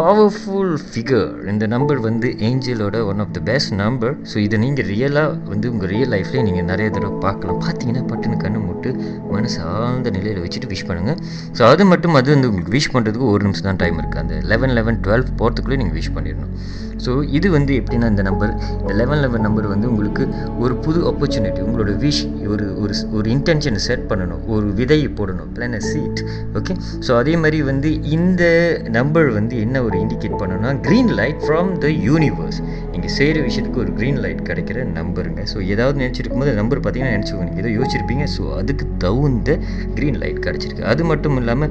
powerful 0.00 0.74
figure 0.88 1.30
இந்த 1.52 1.64
நம்பர் 1.74 2.00
வந்து 2.08 2.28
ஏஞ்சலோட 2.48 2.96
one 3.12 3.22
of 3.24 3.34
the 3.36 3.42
best 3.50 3.74
number 3.84 4.14
so 4.32 4.36
இதை 4.46 4.58
நீங்கள் 4.64 4.88
ரியலாக 4.92 5.36
வந்து 5.52 5.66
உங்கள் 5.72 5.90
ரியல் 5.94 6.12
லைஃப்லேயே 6.16 6.44
நீங்கள் 6.48 6.68
நிறைய 6.72 6.88
தடவை 6.96 7.12
பார்க்கலாம். 7.26 7.60
பார்த்தீங்கன்னா 7.66 8.04
பட்டுன்னு 8.12 8.38
கண்ணு 8.44 8.60
முட்டு 8.68 8.92
மனசு 9.34 9.58
ஆழ்ந்த 9.76 10.10
நிலையில் 10.18 10.42
வச்சுட்டு 10.44 10.70
விஷ் 10.74 10.86
பண்ணுங்கள் 10.90 11.18
ஸோ 11.58 11.62
அது 11.72 11.82
மட்டும் 11.92 12.16
அது 12.20 12.28
வந்து 12.34 12.50
உங்களுக்கு 12.50 12.76
விஷ் 12.78 12.92
பண்ணுறதுக்கு 12.94 13.26
ஒரு 13.34 13.42
நிமிஷம் 13.48 13.68
தான் 13.70 13.80
டைம் 13.84 13.98
இருக்குது 14.00 14.22
அந்த 14.24 14.36
லெவன் 14.52 14.74
லெவன் 14.78 15.00
டுவெல் 15.06 15.26
போகிறதுக்குள்ளே 15.40 15.78
நீங்கள் 15.82 15.98
விஷ் 16.00 16.14
பண்ணிடணும். 16.18 16.54
ஸோ 17.04 17.12
இது 17.30 17.48
வந்து 17.50 17.72
எப்படின்னா 17.80 18.08
இந்த 18.10 18.22
நம்பர் 18.22 18.52
இந்த 18.80 18.92
லெவன் 18.94 19.20
லெவன் 19.20 19.40
நம்பர் 19.40 19.66
வந்து 19.66 19.88
உங்களுக்கு 19.88 20.24
ஒரு 20.58 20.74
புது 20.78 21.00
ஆப்பர்ச்சுனிட்டி 21.10 21.60
உங்களோட 21.60 21.92
விஷ் 21.98 22.22
ஒரு 22.46 22.66
ஒரு 22.82 22.94
ஒரு 23.12 23.26
இன்டென்ஷனை 23.30 23.80
செட் 23.80 24.06
பண்ணணும் 24.10 24.42
ஒரு 24.48 24.66
விதையை 24.72 25.08
போடணும் 25.14 25.50
plan 25.54 25.76
a 25.76 25.82
seed 25.86 26.22
okay 26.54 26.74
so 27.06 27.12
அதே 27.16 27.34
மாதிரி 27.36 27.60
வந்து 27.62 27.90
இந்த 28.10 28.42
நம்பர் 28.90 29.28
வந்து 29.30 29.56
என்ன 29.60 29.82
ஒரு 29.82 29.96
இண்டிகேட் 30.00 30.38
பண்ணணும்னா 30.42 30.72
green 30.80 31.12
light 31.14 31.42
from 31.44 31.70
the 31.78 31.90
universe 32.08 32.60
நீங்கள் 33.00 33.16
செய்கிற 33.18 33.38
விஷயத்துக்கு 33.44 33.80
ஒரு 33.82 33.92
க்ரீன் 33.98 34.18
லைட் 34.22 34.40
கிடைக்கிற 34.48 34.78
நம்பருங்க. 34.96 35.42
ஸோ 35.50 35.58
ஏதாவது 35.72 35.96
நினச்சிருக்கும் 36.00 36.40
போது 36.42 36.50
நம்பர் 36.58 36.80
பார்த்தீங்கன்னா 36.84 37.12
நினச்சிக்கோங்க. 37.14 37.46
நீங்கள் 37.48 37.62
ஏதோ 37.62 37.70
யோசிச்சிருப்பீங்க. 37.76 38.24
ஸோ 38.34 38.42
அதுக்கு 38.58 38.84
தகுந்த 39.04 39.50
க்ரீன் 39.96 40.18
லைட் 40.22 40.40
கிடச்சிருக்கு. 40.46 40.84
அது 40.92 41.02
மட்டும் 41.10 41.36
இல்லாமல் 41.40 41.70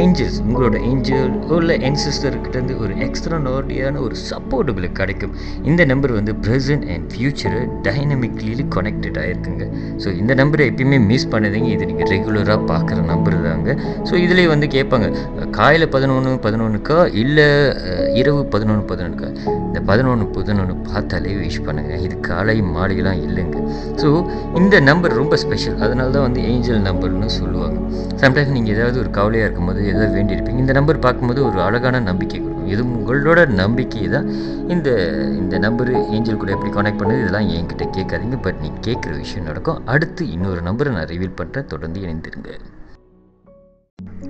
ஏஞ்சல்ஸ் 0.00 0.38
உங்களோட 0.46 0.76
ஏஞ்சல் 0.88 1.34
இல்லை 1.58 1.76
என்சிஸ்டர்கிட்டேருந்து 1.88 2.76
ஒரு 2.84 2.94
எக்ஸ்ட்ரா 3.06 3.38
நார்டியான 3.46 4.00
ஒரு 4.06 4.16
சப்போர்ட் 4.30 4.72
உங்களுக்கு 4.72 4.98
கிடைக்கும். 5.02 5.36
இந்த 5.70 5.84
நம்பர் 5.92 6.14
வந்து 6.18 6.34
ப்ரெசன்ட் 6.46 6.86
அண்ட் 6.94 7.06
ஃப்யூச்சரை 7.14 7.62
டைனமிக்லி 7.86 8.66
கனெக்டட் 8.76 9.20
ஆகிருக்குங்க 9.22 9.66
ஸோ 10.04 10.08
இந்த 10.22 10.34
நம்பரை 10.42 10.66
எப்பயுமே 10.72 11.00
மிஸ் 11.12 11.28
பண்ணாதீங்க. 11.34 11.70
இது 11.76 11.88
நீங்கள் 11.92 12.10
ரெகுலராக 12.14 12.58
பார்க்குற 12.72 13.06
நம்பர் 13.12 13.38
தாங்க. 13.48 13.76
ஸோ 14.10 14.14
இதுலேயே 14.24 14.50
வந்து 14.54 14.68
கேட்பாங்க 14.76 15.08
காலையில் 15.60 15.88
பதினொன்று 15.96 16.34
பதினொன்றுக்கா 16.48 16.98
இல்லை 17.24 17.48
இரவு 18.22 18.42
பதினொன்று 18.56 18.84
பதினொன்றுக்கா 18.92 19.30
இந்த 19.68 19.80
பதினொன்று 19.88 20.24
பதினொன்று 20.36 20.54
ஒன்று 20.62 20.74
பார்த்தாலே 20.90 21.32
விஷ் 21.42 21.60
பண்ணுங்கள் 21.66 22.02
இது 22.06 22.16
காலை 22.28 22.56
மாலையெல்லாம் 22.74 23.20
இல்லைங்க. 23.26 23.58
ஸோ 24.02 24.08
இந்த 24.60 24.76
நம்பர் 24.90 25.18
ரொம்ப 25.20 25.36
ஸ்பெஷல் 25.44 25.78
அதனால 25.86 26.10
தான் 26.16 26.26
வந்து 26.28 26.42
ஏஞ்சல் 26.50 26.84
நம்பர்னு 26.88 27.30
சொல்லுவாங்க. 27.38 27.78
சம்டைம்ஸ் 28.22 28.54
நீங்கள் 28.56 28.74
ஏதாவது 28.76 28.96
ஒரு 29.04 29.10
கவலையாக 29.18 29.48
இருக்கும்போது 29.48 29.80
ஏதாவது 29.92 30.12
வேண்டியிருப்பீங்க 30.18 30.62
இந்த 30.66 30.76
நம்பர் 30.78 31.04
பார்க்கும்போது 31.06 31.42
ஒரு 31.48 31.60
அழகான 31.66 32.02
நம்பிக்கை 32.10 32.38
கொடுக்கும். 32.38 32.70
இது 32.74 32.84
உங்களோட 32.96 33.40
நம்பிக்கை 33.62 34.06
தான். 34.16 34.28
இந்த 34.74 34.88
இந்த 35.42 35.56
நம்பரு 35.66 35.92
ஏஞ்சல் 36.14 36.40
கூட 36.42 36.52
எப்படி 36.56 36.72
கனெக்ட் 36.78 37.00
பண்ணுது 37.02 37.22
இதெல்லாம் 37.24 37.50
என்கிட்ட 37.58 37.86
கேட்காதீங்க. 37.98 38.38
பட் 38.46 38.62
நீங்கள் 38.64 38.86
கேட்குற 38.88 39.12
விஷயம் 39.24 39.48
நடக்கும். 39.50 39.82
அடுத்து 39.94 40.24
இன்னொரு 40.36 40.62
நம்பரை 40.70 40.92
நான் 40.96 41.10
ரிவீல் 41.14 41.38
பண்ணுறேன் 41.42 41.70
தொடர்ந்து 41.74 42.00
இணைந்திருங்க. 42.06 42.50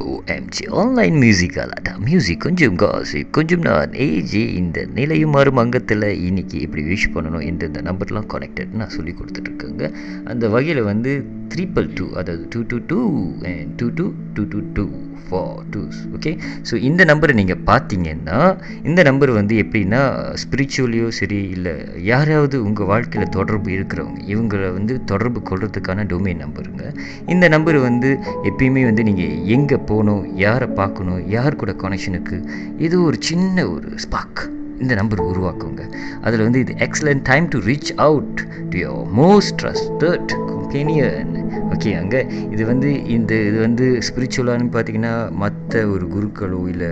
ஓஎம்ஜி 0.05 0.69
ஆன்லைன் 0.71 1.15
மியூசிக் 1.15 1.57
அலாட்டா 1.57 1.99
மியூசிக் 1.99 2.41
கொஞ்சம் 2.41 2.75
காசு 2.75 3.27
கொஞ்சம் 3.31 3.61
நான் 3.61 3.91
ஏஜி 3.91 4.55
இந்த 4.55 4.87
நிலையும் 4.95 5.31
மாறும் 5.31 5.57
அங்கத்தில் 5.57 6.03
இன்னைக்கு 6.03 6.61
இப்படி 6.61 6.83
விஷ் 6.83 7.11
பண்ணணும் 7.15 7.41
இந்த 7.41 7.67
இந்த 7.67 7.83
நம்பர்லாம் 7.83 8.29
கனெக்டட் 8.35 8.73
நான் 8.73 8.89
சொல்லி 8.89 9.15
கொடுத்துட்ருக்கேங்க. 9.15 9.95
அந்த 10.25 10.49
வகையில் 10.49 10.83
வந்து 10.83 11.25
த்ரீபிள் 11.55 11.91
டூ 11.95 12.09
அதாவது 12.15 12.47
two 12.51 12.63
two 12.69 12.79
two 12.87 13.33
and 13.43 13.75
two 13.77 13.89
two 13.89 14.13
two 14.35 14.43
two 14.45 14.61
two 14.73 15.06
four 15.25 15.63
twos 15.71 16.01
okay 16.15 16.39
so 16.71 16.75
இந்த 16.75 17.05
நம்பரை 17.05 17.33
நீங்கள் 17.35 17.61
பார்த்தீங்கன்னா 17.67 18.59
இந்த 18.83 19.03
நம்பர் 19.03 19.31
வந்து 19.31 19.57
எப்படின்னா 19.57 20.33
ஸ்பிரிச்சுவலியோ 20.43 21.09
சரி 21.09 21.49
இல்லை 21.49 21.73
யாராவது 22.03 22.65
உங்கள் 22.65 22.87
வாழ்க்கையில் 22.87 23.31
தொடர்பு 23.31 23.71
இருக்கிறவங்க 23.71 24.21
இவங்களை 24.27 24.73
வந்து 24.73 25.05
தொடர்பு 25.05 25.43
கொள்றதுக்கான 25.51 26.07
டொமைன் 26.07 26.43
நம்பருங்க 26.43 26.95
இந்த 27.27 27.49
நம்பர் 27.49 27.77
வந்து 27.77 28.19
எப்பயுமே 28.45 28.85
வந்து 28.85 29.03
நீங்கள் 29.03 29.45
எங்கே 29.45 29.77
போகணும் 29.77 30.37
யாரை 30.37 30.69
பார்க்கணும் 30.69 31.29
யார் 31.29 31.57
கூட 31.57 31.73
கனெக்ஷனுக்கு 31.73 32.49
ஏதோ 32.79 32.99
ஒரு 32.99 33.17
சின்ன 33.21 33.69
ஒரு 33.69 33.91
ஸ்பாக் 33.91 34.55
இந்த 34.81 34.95
நம்பர் 34.95 35.25
உருவாக்குங்க. 35.25 35.83
அதில் 36.21 36.43
வந்து 36.43 36.61
இது 36.61 36.75
excellent 36.75 37.21
time 37.23 37.49
to 37.49 37.59
reach 37.59 37.93
out 37.97 38.47
to 38.71 38.79
your 38.79 39.07
most 39.17 39.55
trusted 39.63 40.27
companion 40.47 41.46
okay 41.77 41.91
அங்கே 42.01 42.21
இது 42.51 42.63
வந்து 42.67 42.91
இந்த 43.07 43.33
இது 43.49 43.59
வந்து 43.61 43.87
ஸ்பிரிச்சுவலானு 44.07 44.67
பார்த்தீங்கன்னா 44.75 45.15
மற்ற 45.43 45.83
ஒரு 45.95 46.05
குருக்களோ 46.15 46.61
இல்லை 46.73 46.89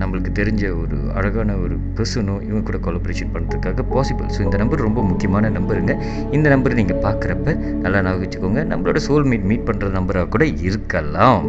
நம்மளுக்கு 0.00 0.30
தெரிஞ்ச 0.40 0.64
ஒரு 0.82 0.96
அழகான 1.18 1.56
ஒரு 1.56 1.76
பர்சனோ 1.96 2.34
இவங்க 2.48 2.62
கூட 2.68 2.78
கொலபரேஷன் 2.86 3.32
பண்ணுறதுக்காக 3.34 3.86
பாசிபிள் 3.94 4.28
ஸோ 4.36 4.40
இந்த 4.46 4.56
நம்பர் 4.56 4.86
ரொம்ப 4.88 5.02
முக்கியமான 5.02 5.50
நம்பருங்க 5.50 5.94
இந்த 6.30 6.46
நம்பர் 6.48 6.78
நீங்கள் 6.80 7.02
பார்க்குறப்ப 7.06 7.56
நல்லா 7.84 8.02
ஞாபகம் 8.06 8.22
வச்சுக்கோங்க. 8.24 8.62
நம்மளோட 8.72 9.00
சோல் 9.06 9.28
மீட் 9.30 9.48
மீட் 9.50 9.66
பண்ணுற 9.68 9.90
நம்பராக 9.98 10.28
கூட 10.34 10.44
இருக்கலாம். 10.68 11.42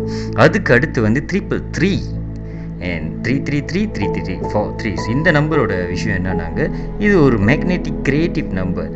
அதுக்கு 0.46 0.74
அடுத்து 0.78 1.00
வந்து 1.08 1.24
three 1.32 1.42
three 1.78 1.92
and 2.92 3.08
three 3.26 3.36
three 3.48 3.60
three 3.72 3.84
three 3.96 4.08
three 4.16 4.36
four 4.52 4.72
threes 4.82 5.06
இந்த 5.16 5.30
நம்பரோட 5.38 5.74
விஷயம் 5.94 6.18
என்னன்னாங்க 6.20 6.62
இது 7.06 7.14
ஒரு 7.26 7.38
magnetic 7.50 8.00
creative 8.10 8.50
number 8.60 8.90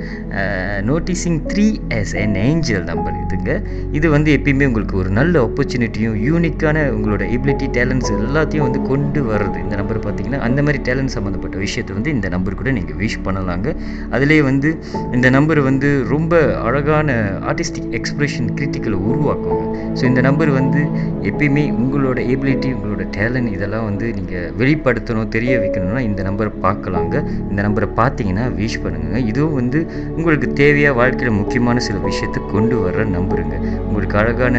noticing 0.90 1.40
three 1.52 1.68
is 1.98 2.13
an 2.24 2.38
angel 2.48 2.86
number 2.92 3.16
இதுங்க. 3.24 3.52
இது 3.98 4.08
வந்து 4.16 4.30
எப்பயுமே 4.38 4.68
உங்களுக்கு 4.70 4.96
ஒரு 5.02 5.10
நல்ல 5.20 5.34
ஆப்பர்ச்சுனிட்டியும் 5.48 6.18
யூனிக்கான 6.28 6.86
உங்களோட 6.96 7.24
எபிலிட்டி 7.38 7.68
டேலண்ட்ஸ் 7.78 8.12
எல்லாத்தையும் 8.18 8.66
வந்து 8.68 8.82
கொண்டு 8.92 9.22
வர்றது. 9.32 9.58
இந்த 9.66 9.75
நம்பர் 9.82 10.00
பார்த்தீங்கன்னா 10.06 10.42
அந்த 10.48 10.60
மாதிரி 10.68 10.82
டேலண்ட் 10.90 11.13
சம்மந்தப்பட்ட 11.16 11.58
விஷயத்தை 11.66 11.94
வந்து 11.98 12.13
இந்த 12.18 12.30
நம்பர் 12.36 12.60
கூட 12.62 12.72
நீங்கள் 12.80 13.00
விஷ் 13.04 13.20
பண்ணலாங்க. 13.28 13.70
அதுலேயே 14.16 14.44
வந்து 14.50 14.72
இந்த 15.18 15.30
நம்பர் 15.38 15.62
வந்து 15.70 15.92
ரொம்ப 16.13 16.34
அழகான 16.68 17.10
ஆர்டிஸ்டிக் 17.52 17.92
எக்ஸ்ப்ரெஷன் 18.00 18.50
கிரிட்டிக்கலை 18.60 19.00
உருவாக்கும் 19.12 19.62
ஸோ 19.98 20.04
இந்த 20.10 20.22
நம்பர் 20.28 20.52
வந்து 20.60 20.82
எப்பயுமே 21.30 21.64
உங்களோட 21.82 22.20
எபிலிட்டி 22.34 22.70
உங்களோட 22.76 23.04
டேலண்ட் 23.18 23.52
இதெல்லாம் 23.56 23.86
வந்து 23.90 24.06
நீங்கள் 24.18 24.48
வெளிப்படுத்தணும் 24.60 25.32
தெரிய 25.36 25.54
வைக்கணும்னா 25.64 26.02
இந்த 26.10 26.22
நம்பரை 26.28 26.52
பார்க்கலாங்க. 26.66 27.16
இந்த 27.50 27.60
நம்பரை 27.66 27.88
பார்த்தீங்கன்னா 28.00 28.46
விஷ் 28.60 28.80
பண்ணுங்க 28.84 29.20
இதுவும் 29.32 29.58
வந்து 29.60 29.80
உங்களுக்கு 30.18 30.48
தேவையாக 30.62 30.98
வாழ்க்கையில் 31.00 31.38
முக்கியமான 31.42 31.84
சில 31.88 31.98
விஷயத்தை 32.10 32.42
கொண்டு 32.54 32.78
வர்ற 32.86 33.06
நம்பருங்க. 33.18 33.56
உங்களுக்கு 33.88 34.18
அழகான 34.22 34.56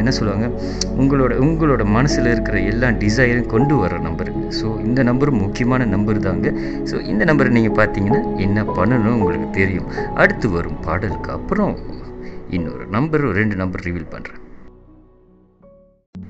என்ன 0.00 0.12
சொல்லுவாங்க 0.18 0.48
உங்களோட 1.02 1.32
உங்களோட 1.46 1.82
மனசில் 1.96 2.30
இருக்கிற 2.34 2.58
எல்லா 2.72 2.90
டிசைரும் 3.02 3.50
கொண்டு 3.54 3.76
வர்ற 3.82 3.98
நம்பருங்க 4.08 4.44
ஸோ 4.60 4.66
இந்த 4.88 5.00
நம்பரும் 5.10 5.40
முக்கியமான 5.44 5.88
நம்பர் 5.94 6.24
தாங்க. 6.28 6.48
ஸோ 6.90 6.98
இந்த 7.12 7.22
நம்பரை 7.30 7.52
நீங்கள் 7.58 7.78
பார்த்தீங்கன்னா 7.80 8.20
என்ன 8.46 8.64
பண்ணணும் 8.78 9.16
உங்களுக்கு 9.18 9.50
தெரியும். 9.60 9.88
அடுத்து 10.22 10.48
வரும் 10.56 10.78
பாடலுக்கு 10.88 11.32
அப்புறம் 11.38 11.74
இன்னொரு 12.58 12.84
நம்பர் 12.98 13.24
ரெண்டு 13.40 13.56
நம்பர் 13.62 13.84
ரிவீல் 13.88 14.12
பண்ணுறேன் 14.14 14.40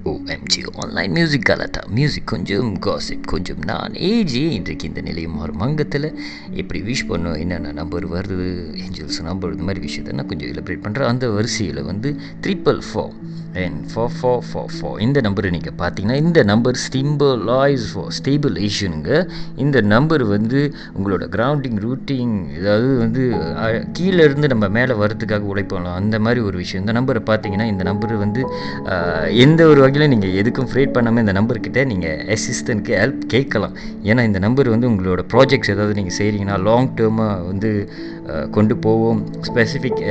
Oh. 0.07 0.20
OMG 0.27 0.63
online 0.83 1.13
music 1.13 1.47
Galatta 1.51 1.81
music 1.89 2.25
கொஞ்சம் 2.25 2.79
காசிப் 2.79 3.27
கொஞ்சம் 3.27 3.59
நான் 3.59 3.93
ஏஜி 3.93 4.43
இன்றைக்கு 4.51 4.89
இந்த 4.89 5.01
நிலையம் 5.01 5.35
மாறும் 5.35 5.57
மங்கத்தில் 5.57 6.09
எப்படி 6.55 6.81
விஷ் 6.81 7.09
பண்ணும் 7.09 7.35
என்னென்ன 7.35 7.73
நம்பர் 7.73 8.07
வருது 8.09 8.49
ஏஞ்சல்ஸ் 8.85 9.21
நம்பர் 9.23 9.51
இந்த 9.51 9.63
மாதிரி 9.63 9.81
விஷயத்தை 9.81 10.15
நான் 10.15 10.27
கொஞ்சம் 10.27 10.51
எலிப்ரேட் 10.51 10.85
பண்ணுறேன் 10.87 11.11
அந்த 11.13 11.31
வரிசையில் 11.31 11.83
வந்து 11.83 12.17
triple 12.43 12.81
four 12.93 13.13
and 13.55 13.79
four 13.95 14.13
four 14.21 14.43
four 14.53 14.73
four 14.75 15.01
இந்த 15.01 15.21
நம்பர் 15.21 15.51
நீங்கள் 15.51 15.77
பார்த்தீங்கன்னா 15.79 16.17
இந்த 16.17 16.43
நம்பர் 16.43 16.77
சிம்பிளைஸ் 16.95 17.87
ஃபார் 17.95 18.13
ஸ்டேபிளேஷனுங்க 18.19 19.29
இந்த 19.57 19.81
நம்பர் 19.81 20.25
வந்து 20.25 20.75
உங்களோட 20.99 21.25
கிரவுண்டிங் 21.37 21.79
ரூட்டிங் 21.81 22.35
ஏதாவது 22.59 22.97
வந்து 22.97 23.23
கீழே 23.93 24.25
இருந்து 24.25 24.49
நம்ம 24.49 24.69
மேலே 24.69 24.95
வரதுக்காக 24.95 25.51
உழைப்போம் 25.55 25.89
அந்த 25.95 26.19
மாதிரி 26.19 26.41
ஒரு 26.41 26.57
விஷயம். 26.57 26.87
இந்த 26.87 26.95
நம்பரை 27.01 27.23
பார்த்தீங்கன்னா 27.27 27.67
இந்த 27.67 27.83
நம்பர் 27.83 28.15
வந்து 28.17 28.43
எந்த 29.37 29.67
ஒரு 29.67 29.81
வகையில் 29.81 30.10
நீங்கள் 30.13 30.35
எதுக்கும் 30.41 30.69
ஃப்ரேட் 30.71 30.95
பண்ணாமல் 30.97 31.23
இந்த 31.25 31.35
நம்பர்கிட்ட 31.39 31.81
நீங்கள் 31.93 32.21
அசிஸ்டண்ட்க்கு 32.35 32.93
ஹெல்ப் 33.01 33.23
கேட்கலாம். 33.35 33.75
ஏன்னா 34.11 34.23
இந்த 34.29 34.39
நம்பர் 34.47 34.69
வந்து 34.75 34.89
உங்களோட 34.93 35.23
ப்ராஜெக்ட்ஸ் 35.33 35.73
ஏதாவது 35.75 35.97
நீங்கள் 35.99 36.17
செய்கிறீங்கன்னா 36.19 36.57
லாங் 36.69 36.91
டேர்மாக 37.01 37.37
வந்து 37.51 37.71
கொண்டு 38.57 38.75
போவோம். 38.85 39.21
ஸ்பெசிஃபிக் 39.49 40.03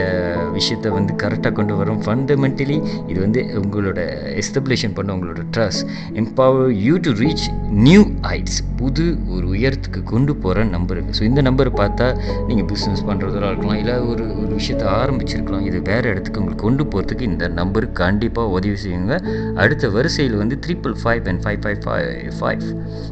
விஷயத்தை 0.58 0.90
வந்து 0.98 1.14
கரெக்டாக 1.24 1.54
கொண்டு 1.60 1.76
வரும். 1.80 2.00
ஃபண்டமெண்டலி 2.06 2.78
இது 3.12 3.20
வந்து 3.26 3.42
உங்களோட 3.64 4.00
எஸ்டப்ளிஷன் 4.42 4.96
பண்ண 4.98 5.16
உங்களோட 5.18 5.44
trust 5.56 5.86
empower 6.22 6.72
you 6.88 6.96
to 7.08 7.14
reach 7.24 7.46
new 7.88 8.02
heights 8.30 8.60
புது 8.82 9.06
ஒரு 9.36 9.46
உயரத்துக்கு 9.56 10.02
கொண்டு 10.14 10.34
போகிற 10.44 10.64
நம்பருங்க 10.76 11.14
ஸோ 11.18 11.24
இந்த 11.30 11.42
நம்பரை 11.48 11.72
பார்த்தா 11.82 12.08
நீங்கள் 12.50 12.68
பிஸ்னஸ் 12.72 13.04
பண்ணுறதெல்லாம் 13.10 13.52
இருக்கலாம் 13.54 13.80
இல்லை 13.82 13.96
ஒரு 14.12 14.26
ஒரு 14.42 14.52
விஷயத்தை 14.60 14.88
ஆரம்பிச்சிருக்கலாம். 15.02 15.66
இது 15.70 15.78
வேறு 15.90 16.06
இடத்துக்கு 16.12 16.42
உங்களுக்கு 16.42 16.66
கொண்டு 16.68 16.84
போகிறதுக்கு 16.92 17.26
இந்த 17.32 17.46
நம்பர் 17.60 17.88
கண்டிப்பாக 18.02 18.56
உதவி 18.58 18.78
செய்யுங்க. 18.84 19.16
அடுத்த 19.64 19.90
வரிசையில் 19.96 20.38
வந்து 20.42 20.56
triple 20.66 20.96
five 21.02 21.28
and 21.32 21.42
five 21.46 21.60
five 21.64 21.80
five 21.86 22.10
five 22.40 22.64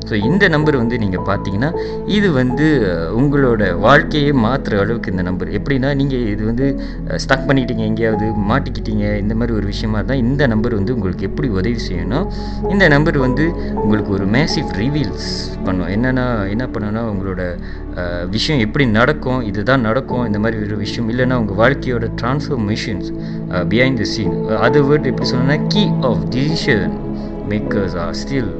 so 0.09 0.13
இந்த 0.29 0.43
நம்பர் 0.55 0.79
வந்து 0.81 0.97
நீங்கள் 1.03 1.25
பார்த்தீங்கன்னா 1.29 1.71
இது 2.17 2.27
வந்து 2.41 2.67
உங்களோட 3.19 3.63
வாழ்க்கையை 3.85 4.31
மாற்றுற 4.45 4.79
அளவு 4.83 4.96
அளவுக்கு 4.97 5.13
இந்த 5.15 5.23
நம்பர் 5.29 5.49
எப்படின்னா 5.57 5.89
நீங்கள் 5.99 6.23
இது 6.33 6.43
வந்து 6.49 6.65
ஸ்டக் 7.23 7.45
பண்ணிட்டீங்க 7.49 7.83
எங்கேயாவது 7.89 8.27
மாட்டிக்கிட்டீங்க 8.51 9.05
இந்த 9.23 9.33
மாதிரி 9.39 9.53
ஒரு 9.59 9.65
விஷயமா 9.73 9.97
இருந்தால் 9.99 10.21
இந்த 10.25 10.43
நம்பர் 10.53 10.75
வந்து 10.79 10.93
உங்களுக்கு 10.97 11.27
எப்படி 11.29 11.47
உதவி 11.59 11.79
செய்யணும் 11.87 12.27
இந்த 12.73 12.85
நம்பர் 12.95 13.17
வந்து 13.25 13.45
உங்களுக்கு 13.83 14.11
ஒரு 14.17 14.25
மேசிவ் 14.35 14.69
ரிவீல்ஸ் 14.81 15.29
பண்ணும். 15.65 15.89
என்னென்னா 15.95 16.25
என்ன 16.53 16.65
பண்ணோன்னா 16.73 17.03
உங்களோட 17.13 17.41
விஷயம் 18.35 18.61
எப்படி 18.65 18.85
நடக்கும் 18.99 19.41
இதுதான் 19.51 19.85
நடக்கும் 19.87 20.25
இந்த 20.29 20.39
மாதிரி 20.43 20.57
ஒரு 20.67 20.77
விஷயம். 20.85 21.09
இல்லைன்னா 21.13 21.37
உங்கள் 21.41 21.59
வாழ்க்கையோட 21.63 22.07
டிரான்ஸ்ஃபர்மேஷன்ஸ் 22.21 23.09
பிஹைண்ட் 23.73 23.99
த 24.03 24.07
சீன் 24.13 24.35
அது 24.67 24.81
வேர்ட் 24.91 25.09
எப்படி 25.11 25.29
சொன்னோன்னா 25.33 25.59
key 25.73 25.83
of 26.09 26.23
decision 26.37 26.95
makers 27.53 27.97
are 28.05 28.17
still 28.23 28.51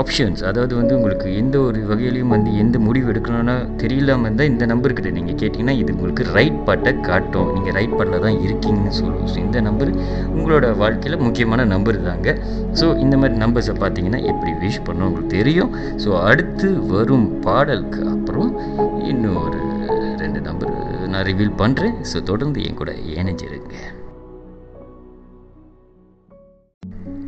options 0.00 0.42
அதாவது 0.48 0.72
வந்து 0.78 0.92
உங்களுக்கு 0.96 1.28
எந்த 1.40 1.56
ஒரு 1.66 1.80
வகையிலையும் 1.90 2.32
வந்து 2.34 2.50
எந்த 2.62 2.76
முடிவு 2.86 3.06
எடுக்கணும்னா 3.12 3.54
தெரியலாமல் 3.82 4.26
இருந்தால் 4.26 4.50
இந்த 4.52 4.64
நம்பர்கிட்ட 4.72 5.10
நீங்கள் 5.18 5.38
கேட்டிங்கன்னா 5.40 5.74
இது 5.82 5.94
உங்களுக்கு 5.94 6.24
ரைட் 6.36 6.58
பாட்டை 6.66 6.92
காட்டும். 7.08 7.48
நீங்கள் 7.54 7.76
ரைட் 7.78 7.96
பாட்டில் 7.98 8.24
தான் 8.26 8.38
இருக்கீங்கன்னு 8.46 8.94
சொல்லுவோம். 9.00 9.28
ஸோ 9.32 9.38
இந்த 9.44 9.60
நம்பர் 9.68 9.92
உங்களோட 10.36 10.68
வாழ்க்கையில் 10.82 11.24
முக்கியமான 11.26 11.66
நம்பர் 11.74 12.00
தாங்க. 12.08 12.36
ஸோ 12.80 12.88
இந்த 13.04 13.16
மாதிரி 13.22 13.40
நம்பர்ஸை 13.44 13.76
பார்த்தீங்கன்னா 13.82 14.22
எப்படி 14.32 14.52
விஷ் 14.64 14.84
பண்ணணும் 14.88 15.08
உங்களுக்கு 15.10 15.34
தெரியும். 15.38 15.72
ஸோ 16.04 16.10
அடுத்து 16.30 16.70
வரும் 16.94 17.28
பாடலுக்கு 17.48 18.02
அப்புறம் 18.14 18.50
ஒரு 19.44 19.60
ரெண்டு 20.24 20.40
நம்பர் 20.48 20.72
நான் 21.12 21.26
ரிவீல் 21.32 21.58
பண்ணுறேன் 21.62 21.94
ஸோ 22.12 22.22
தொடர்ந்து 22.32 22.64
என் 22.68 22.80
கூட 22.82 22.92
இணைஞ்சிருங்க. 23.20 23.70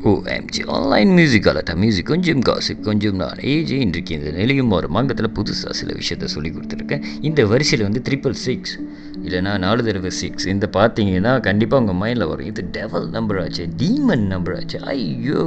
OMG 0.06 0.62
online 0.74 1.12
music 1.14 1.46
Galatta 1.50 1.74
music 1.74 2.08
கொஞ்சம் 2.08 2.42
காசிப் 2.42 2.82
கொஞ்சம் 2.82 3.16
நான் 3.16 3.40
ஏஜி 3.52 3.76
இன்றைக்கு 3.76 4.12
இந்த 4.14 4.30
நிலையும் 4.30 4.70
ஒரு 4.70 4.88
மங்கத்தில் 4.88 5.28
புதுசாக 5.32 5.72
சில 5.72 5.90
விஷயத்த 5.92 6.26
சொல்லி 6.34 6.50
கொடுத்துருக்கேன் 6.50 7.02
இந்த 7.22 7.46
வரிசையில் 7.46 7.84
வந்து 7.84 8.02
ட்ரிபிள் 8.06 8.36
சிக்ஸ் 8.42 8.74
இல்லைனா 9.20 9.52
நாலு 9.58 9.80
தடவை 9.82 10.10
சிக்ஸ் 10.18 10.46
இந்த 10.46 10.66
பார்த்தீங்கன்னா 10.76 11.32
கண்டிப்பாக 11.40 11.82
உங்கள் 11.82 11.98
மைண்டில் 12.00 12.26
வரும் 12.26 12.48
இது 12.48 12.62
டெவல் 12.76 13.06
நம்பர் 13.10 13.40
ஆச்சு 13.40 13.64
டீமன் 13.80 14.24
நம்பர் 14.26 14.54
ஆச்சு 14.56 14.78
ஐயோ 14.92 15.42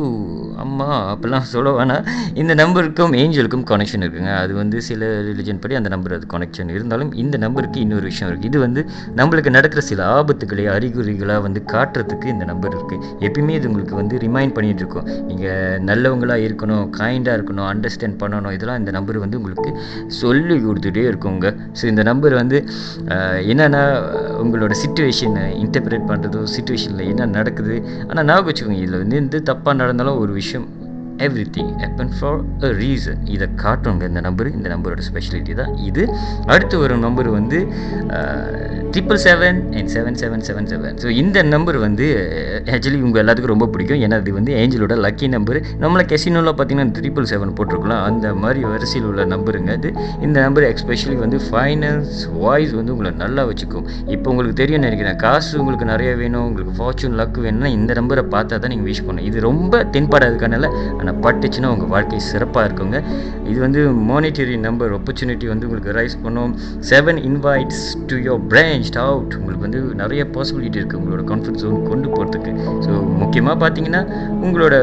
அம்மா 0.58 0.90
அப்போல்லாம் 1.06 1.48
சொல்ல 1.52 1.72
வேணாம் 1.72 2.04
இந்த 2.34 2.54
நம்பருக்கும் 2.54 3.16
ஏஞ்சலுக்கும் 3.16 3.66
கனெக்ஷன் 3.72 4.04
இருக்குங்க 4.04 4.34
அது 4.38 4.54
வந்து 4.54 4.78
சில 4.82 5.12
ரிலிஜன் 5.30 5.62
படி 5.64 5.76
அந்த 5.76 5.92
நம்பர் 5.96 6.18
அது 6.18 6.28
கனெக்ஷன் 6.28 6.74
இருந்தாலும் 6.76 7.14
இந்த 7.16 7.38
நம்பருக்கு 7.38 7.80
இன்னொரு 7.80 8.06
விஷயம் 8.06 8.32
இருக்குது 8.32 8.52
இது 8.52 8.60
வந்து 8.60 8.84
நம்மளுக்கு 9.16 9.52
நடக்கிற 9.52 9.84
சில 9.84 10.04
ஆபத்துக்களை 10.16 10.68
அறிகுறிகளாக 10.76 11.42
வந்து 11.42 11.62
காட்டுறதுக்கு 11.74 12.30
இந்த 12.30 12.46
நம்பர் 12.46 12.76
இருக்குது 12.78 13.02
எப்பயுமே 13.22 13.56
இது 13.56 13.70
உங்களுக்கு 13.72 13.98
வந்து 14.02 14.18
ரிமைண்ட் 14.22 14.40
பண்ணிகிட்டு 14.50 14.84
இருக்கோம் 14.84 15.28
நீங்கள் 15.28 15.80
நல்லவங்களாக 15.90 16.46
இருக்கணும் 16.48 16.90
கைண்டாக 17.00 17.38
இருக்கணும் 17.38 17.68
அண்டர்ஸ்டாண்ட் 17.72 18.18
பண்ணணும் 18.24 18.52
இதெல்லாம் 18.52 18.80
இந்த 18.80 18.92
நம்பர் 18.92 19.18
வந்து 19.18 19.38
உங்களுக்கு 19.38 19.72
சொல்லி 20.08 20.56
கொடுத்துட்டே 20.56 21.04
இருக்குங்க. 21.12 21.54
ஸோ 21.82 21.86
இந்த 21.86 22.04
நம்பர் 22.04 22.34
வந்து 22.34 22.66
என்னென்னா 23.52 23.84
உங்களோட 24.44 24.74
சுச்சுவேஷனை 24.84 25.46
இன்டர்பிரேட் 25.64 26.10
பண்ணுறதோ 26.12 26.44
சுச்சுவேஷனில் 26.56 27.08
என்ன 27.08 27.26
நடக்குது 27.26 27.84
ஆனால் 28.10 28.26
நான் 28.26 28.46
வச்சுக்கோங்க 28.46 28.80
இதில் 28.82 29.02
வந்து 29.04 29.16
எந்த 29.16 29.38
தப்பாக 29.40 29.78
நடந்தாலும் 29.78 30.18
ஒரு 30.18 30.34
விஷயம் 30.34 30.81
everything 31.56 31.72
happen 31.84 32.12
for 32.18 32.40
a 32.68 32.70
reason 32.82 33.22
இதை 33.36 33.48
காட்டுங்க 33.64 34.06
இந்த 34.12 34.22
நம்பர் 34.28 34.50
இந்த 34.58 34.68
நம்பரோட 34.74 35.02
ஸ்பெஷலிட்டி 35.10 35.54
தான் 35.62 35.74
இது. 35.90 36.04
அடுத்து 36.54 36.76
வரும் 36.84 37.04
நம்பர் 37.08 37.30
வந்து 37.40 37.60
triple 38.94 39.20
seven 39.26 39.60
and 39.80 39.92
seven 39.96 40.18
seven 40.22 40.44
seven 40.48 40.68
seven 40.72 40.98
so 41.04 41.10
இந்த 41.22 41.38
நம்பர் 41.54 41.78
வந்து 41.86 42.06
ஆக்சுவலி 42.76 43.00
உங்கள் 43.08 43.22
எல்லாத்துக்கும் 43.24 43.54
ரொம்ப 43.54 43.68
பிடிக்கும். 43.74 44.02
ஏன்னா 44.06 44.18
அது 44.22 44.32
வந்து 44.40 44.52
ஏஞ்சலோட 44.62 44.96
லக்கி 45.06 45.28
நம்பர் 45.36 45.60
நம்மளை 45.84 46.04
கெசினோவில் 46.12 46.52
பார்த்தீங்கன்னா 46.60 46.94
ட்ரிபிள் 46.98 47.28
செவன் 47.32 47.54
போட்டிருக்கலாம். 47.58 48.04
அந்த 48.10 48.34
மாதிரி 48.44 48.62
வரிசையில் 48.72 49.08
உள்ள 49.12 49.26
நம்பருங்க 49.34 49.72
அது. 49.80 49.92
இந்த 50.26 50.38
நம்பர் 50.46 50.68
எக்ஸ்பெஷலி 50.72 51.16
வந்து 51.24 51.40
ஃபைனான்ஸ் 51.48 52.18
வாய்ஸ் 52.44 52.74
வந்து 52.80 52.94
உங்களை 52.96 53.12
நல்லா 53.24 53.46
வச்சுக்கும். 53.52 53.86
இப்போ 54.16 54.28
உங்களுக்கு 54.34 54.58
தெரியும் 54.62 54.86
நினைக்கிறேன். 54.88 55.18
காசு 55.26 55.54
உங்களுக்கு 55.62 55.88
நிறைய 55.94 56.12
வேணும். 56.22 56.46
உங்களுக்கு 56.50 56.76
ஃபார்ச்சூன் 56.80 57.18
லக் 57.22 57.40
வேணும்னா 57.46 57.72
இந்த 57.78 57.92
நம்பரை 58.00 58.26
பார்த்தா 58.36 58.60
தான் 58.66 58.74
நீங்கள் 58.76 58.90
விஷ் 58.92 59.04
பண்ணணும். 59.08 59.30
இது 59.32 59.48
ரொம்ப 59.50 59.84
தென்படாதுக்கானால 59.96 60.70
ஆனால் 61.00 61.11
பட்டுச்சுன்னா 61.26 61.72
உங்கள் 61.76 61.92
வாழ்க்கை 61.94 62.20
சிறப்பாக 62.32 62.66
இருக்குங்க. 62.68 62.98
இது 63.52 63.58
வந்து 63.66 63.82
மானிட்டரி 64.12 64.56
நம்பர் 64.68 64.92
ஆப்பர்ச்சுனிட்டி 64.98 65.48
வந்து 65.54 65.66
உங்களுக்கு 65.68 65.96
ரைஸ் 66.00 66.18
பண்ணும். 66.26 66.54
Seven 66.92 67.20
invites 67.30 67.84
to 68.12 68.18
your 68.28 68.42
branch 68.54 68.92
out 69.06 69.36
உங்களுக்கு 69.40 69.66
வந்து 69.68 69.82
நிறைய 70.02 70.22
பாசிபிலிட்டி 70.36 70.80
இருக்குது 70.82 71.00
உங்களோட 71.02 71.24
கம்ஃபர்ட் 71.32 71.62
ஜோன் 71.64 71.80
கொண்டு 71.92 72.08
போகிறதுக்கு 72.16 72.52
ஸோ 72.86 72.92
முக்கியமாக 73.24 73.58
பார்த்தீங்கன்னா 73.64 74.04
உங்களோட 74.46 74.76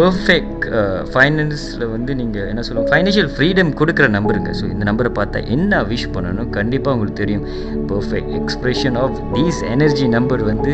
பர்ஃபெக்ட் 0.00 0.66
ஃபைனான்ஸில் 1.12 1.84
வந்து 1.94 2.12
நீங்கள் 2.20 2.48
என்ன 2.52 2.62
சொல்லுவோம் 2.66 2.90
ஃபைனான்ஷியல் 2.92 3.30
ஃப்ரீடம் 3.34 3.70
கொடுக்குற 3.80 4.06
நம்பருங்க 4.16 4.50
ஸோ 4.60 4.64
இந்த 4.74 4.84
நம்பரை 4.90 5.10
பார்த்தா 5.18 5.38
என்ன 5.56 5.82
விஷ் 5.92 6.08
பண்ணணும் 6.16 6.50
கண்டிப்பாக 6.58 6.94
உங்களுக்கு 6.96 7.20
தெரியும். 7.22 7.44
Perfect 7.92 8.32
expression 8.40 8.96
of 9.04 9.16
these 9.36 9.60
energy 9.74 10.06
number 10.16 10.42
வந்து 10.50 10.72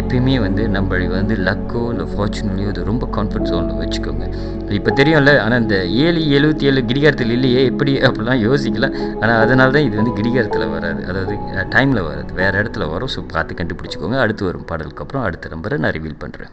எப்பயுமே 0.00 0.36
வந்து 0.46 0.62
நம்மளை 0.76 1.06
வந்து 1.18 1.34
லக்கோ 1.48 1.82
இல்லை 2.42 2.64
அது 2.70 2.80
ரொம்ப 2.90 3.04
கான்ஃபிடன்ஸ் 3.16 3.54
ஒன்று 3.58 3.80
வச்சுக்கோங்க. 3.82 4.26
இப்போ 4.78 4.90
தெரியும்ல 5.00 5.32
ஆனால் 5.44 5.60
இந்த 5.62 5.76
ஏழு 6.04 6.20
எழுபத்தி 6.36 6.68
ஏழு 6.70 6.80
கிடிகாரத்தில் 6.90 7.34
இல்லையே 7.36 7.62
எப்படி 7.70 7.92
அப்படிலாம் 8.08 8.42
யோசிக்கலாம் 8.46 8.96
ஆனால் 9.22 9.38
அதனால 9.44 9.74
தான் 9.76 9.86
இது 9.88 9.96
வந்து 10.00 10.16
கிடிகாரத்தில் 10.20 10.72
வராது. 10.76 11.02
அதாவது 11.10 11.36
டைமில் 11.74 12.06
வராது. 12.10 12.30
வேறு 12.40 12.60
இடத்துல 12.62 12.86
வரும். 12.94 13.12
ஸோ 13.16 13.22
பார்த்து 13.34 13.58
கண்டுபிடிச்சிக்கோங்க. 13.60 14.18
அடுத்து 14.26 14.44
வரும் 14.50 14.68
பாடலுக்கு 14.70 15.04
அப்புறம் 15.06 15.26
அடுத்த 15.28 15.52
நம்பரை 15.54 15.78
நான் 15.84 15.96
ரிவீல் 15.98 16.22
பண்ணுறேன் 16.24 16.52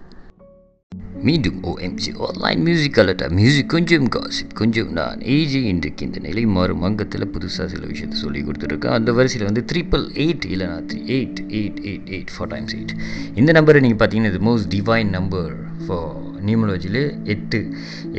மீண்டும் 1.28 1.60
OMG 1.72 2.12
online 2.26 2.62
music 2.66 2.98
Galatta 3.02 3.28
music 3.38 3.70
கொஞ்சம் 3.74 4.08
காசிப் 4.16 4.56
கொஞ்சம் 4.62 4.90
நான் 4.98 5.20
ஏஜி 5.36 5.60
இன்றைக்கு 5.72 6.02
இந்த 6.08 6.20
நிலை 6.26 6.44
மாறும். 6.56 6.82
அங்கத்தில் 6.88 7.26
புதுசாக 7.34 7.68
சில 7.74 7.84
விஷயத்தை 7.92 8.18
சொல்லி 8.24 8.40
கொடுத்துருக்கேன் 8.48 8.96
அந்த 8.98 9.12
வரிசையில் 9.18 9.48
வந்து 9.50 9.64
ட்ரிபிள் 9.72 10.04
எயிட் 10.24 10.46
இல்லைனா 10.54 10.78
three 10.90 11.00
eight 11.18 11.40
eight 11.60 11.80
eight 11.90 12.10
eight 12.16 12.34
four 12.34 12.52
times 12.54 12.74
eight 12.78 12.94
இந்த 13.42 13.52
நம்பரை 13.60 13.82
நீங்கள் 13.86 14.02
பார்த்தீங்கன்னா 14.02 14.32
இது 14.34 14.42
மோஸ்ட் 14.50 14.70
டிவைன் 14.76 15.14
நம்பர் 15.18 15.54
ஃபார் 15.86 16.12
நியூமலஜிலே 16.50 17.06
எட்டு. 17.34 17.62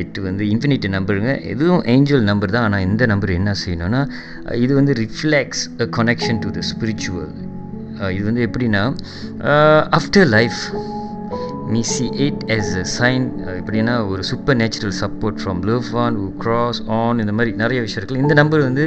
எட்டு 0.03 0.19
வந்து 0.27 0.43
இன்ஃபினிட்டி 0.53 0.89
நம்பருங்க 0.97 1.33
எதுவும் 1.53 1.83
ஏஞ்சல் 1.95 2.25
நம்பர் 2.31 2.53
தான். 2.55 2.65
ஆனால் 2.69 2.85
இந்த 2.89 3.05
நம்பர் 3.13 3.35
என்ன 3.39 3.53
செய்யணும்னா 3.63 4.01
இது 4.63 4.73
வந்து 4.79 4.95
reflex 5.03 5.63
a 5.85 5.87
connection 5.99 6.41
to 6.45 6.51
the 6.57 6.63
spiritual 6.71 7.31
இது 8.17 8.25
வந்து 8.29 8.43
எப்படின்னா 8.47 8.83
after 9.99 10.29
life 10.37 10.59
me 11.75 11.81
see 11.93 12.05
it 12.25 12.43
as 12.55 12.71
a 12.81 12.83
sign 12.97 13.23
எப்படின்னா 13.59 13.93
ஒரு 14.11 14.21
supernatural 14.61 14.93
support 15.01 15.39
from 15.41 15.59
love 15.69 15.87
on 16.03 16.17
cross 16.43 16.79
on 16.99 17.19
இந்த 17.23 17.33
மாதிரி 17.37 17.51
நிறைய 17.61 17.79
விஷயம் 17.85 18.01
இருக்குது 18.01 18.21
இந்த 18.25 18.35
நம்பர் 18.39 18.61
வந்து 18.67 18.83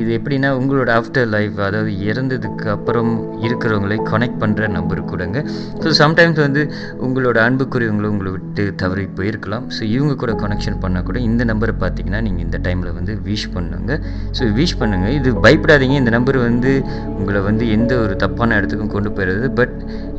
இது 0.00 0.10
எப்படின்னா 0.18 0.50
உங்களோட 0.60 0.90
ஆஃப்டர் 1.00 1.28
லைஃப் 1.34 1.56
அதாவது 1.68 1.92
இறந்ததுக்கு 2.10 2.66
அப்புறம் 2.76 3.10
இருக்கிறவங்களை 3.46 3.98
கனெக்ட் 4.12 4.38
பண்ணுற 4.42 4.68
நம்பர் 4.76 5.00
கூடங்க. 5.12 5.38
ஸோ 5.84 5.90
சம்டைம்ஸ் 6.02 6.40
வந்து 6.46 6.62
உங்களோட 7.06 7.38
அன்புக்குரியவங்களும் 7.46 8.12
உங்களை 8.14 8.32
விட்டு 8.36 8.64
தவறி 8.82 9.06
போயிருக்கலாம். 9.18 9.66
ஸோ 9.76 9.82
இவங்க 9.94 10.14
கூட 10.22 10.34
கனெக்ஷன் 10.44 10.78
பண்ணால் 10.84 11.06
கூட 11.08 11.18
இந்த 11.30 11.42
நம்பரை 11.52 11.74
பார்த்தீங்கன்னா 11.84 12.20
நீங்கள் 12.28 12.44
இந்த 12.46 12.60
டைமில் 12.66 12.94
வந்து 12.98 13.14
விஷ் 13.28 13.48
பண்ணுங்க. 13.56 13.92
ஸோ 14.38 14.52
விஷ் 14.60 14.76
பண்ணுங்கள் 14.82 15.16
இது 15.20 15.32
பயப்படாதீங்க. 15.46 15.96
இந்த 16.02 16.14
நம்பர் 16.18 16.40
வந்து 16.48 16.72
உங்களை 17.18 17.42
வந்து 17.50 17.64
எந்த 17.78 17.92
ஒரு 18.04 18.16
தப்பான 18.24 18.56
இடத்துக்கும் 18.60 18.94
கொண்டு 18.96 19.12
போயிடுறது 19.16 19.50
பட் 19.60 19.76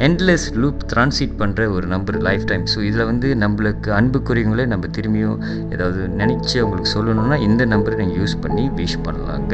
என்லெஸ் 0.08 0.48
லூப் 0.62 0.84
ட்ரான்சிட் 0.94 1.36
பண்ணுற 1.54 1.66
ஒரு 1.78 1.88
நம்பர் 1.94 2.18
லைஃப் 2.28 2.46
டைம் 2.50 2.64
ஸோ 2.74 2.80
இதில் 2.90 3.06
வந்து 3.10 3.28
நம்மளுக்கு 3.44 3.90
அன்புக்குரியவங்களே 3.98 4.66
நம்ம 4.74 4.86
திரும்பியும் 4.96 5.38
ஏதாவது 5.74 6.02
நினச்சி 6.22 6.56
அவங்களுக்கு 6.62 6.92
சொல்லணும்னா 6.96 7.38
இந்த 7.48 7.64
நம்பரை 7.74 7.96
நீங்கள் 8.02 8.20
யூஸ் 8.22 8.36
பண்ணி 8.44 8.64
விஷ் 8.80 8.98
பண்ணலாங்க. 9.08 9.54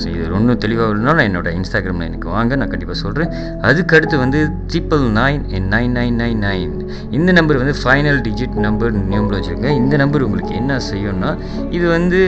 ஸோ 0.00 0.06
இது 0.14 0.24
ஒன்றும் 0.38 0.60
தெளிவாக 0.64 0.88
இல்லைனா 0.94 1.14
நான் 1.18 1.28
என்னோட 1.30 1.50
இன்ஸ்டாகிராமில் 1.58 2.08
எனக்கு 2.10 2.28
வாங்க 2.36 2.56
நான் 2.60 2.72
கண்டிப்பாக 2.72 2.98
சொல்கிறேன் 3.04 3.30
அதுக்கடுத்து 3.68 4.18
வந்து 4.24 4.40
triple 4.72 5.04
nine 5.20 5.44
nine 5.74 5.94
nine 5.98 6.18
nine 6.22 6.42
nine 6.46 6.74
இந்த 7.18 7.30
நம்பர் 7.38 7.60
வந்து 7.62 7.76
ஃபைனல் 7.82 8.20
டிஜிட் 8.26 8.56
நம்பர் 8.66 8.92
நியூமில் 9.12 9.36
வச்சுருங்க. 9.38 9.70
இந்த 9.82 9.94
நம்பர் 10.02 10.26
உங்களுக்கு 10.28 10.54
என்ன 10.62 10.80
செய்யும்னா 10.90 11.30
இது 11.76 11.86
வந்து 11.96 12.20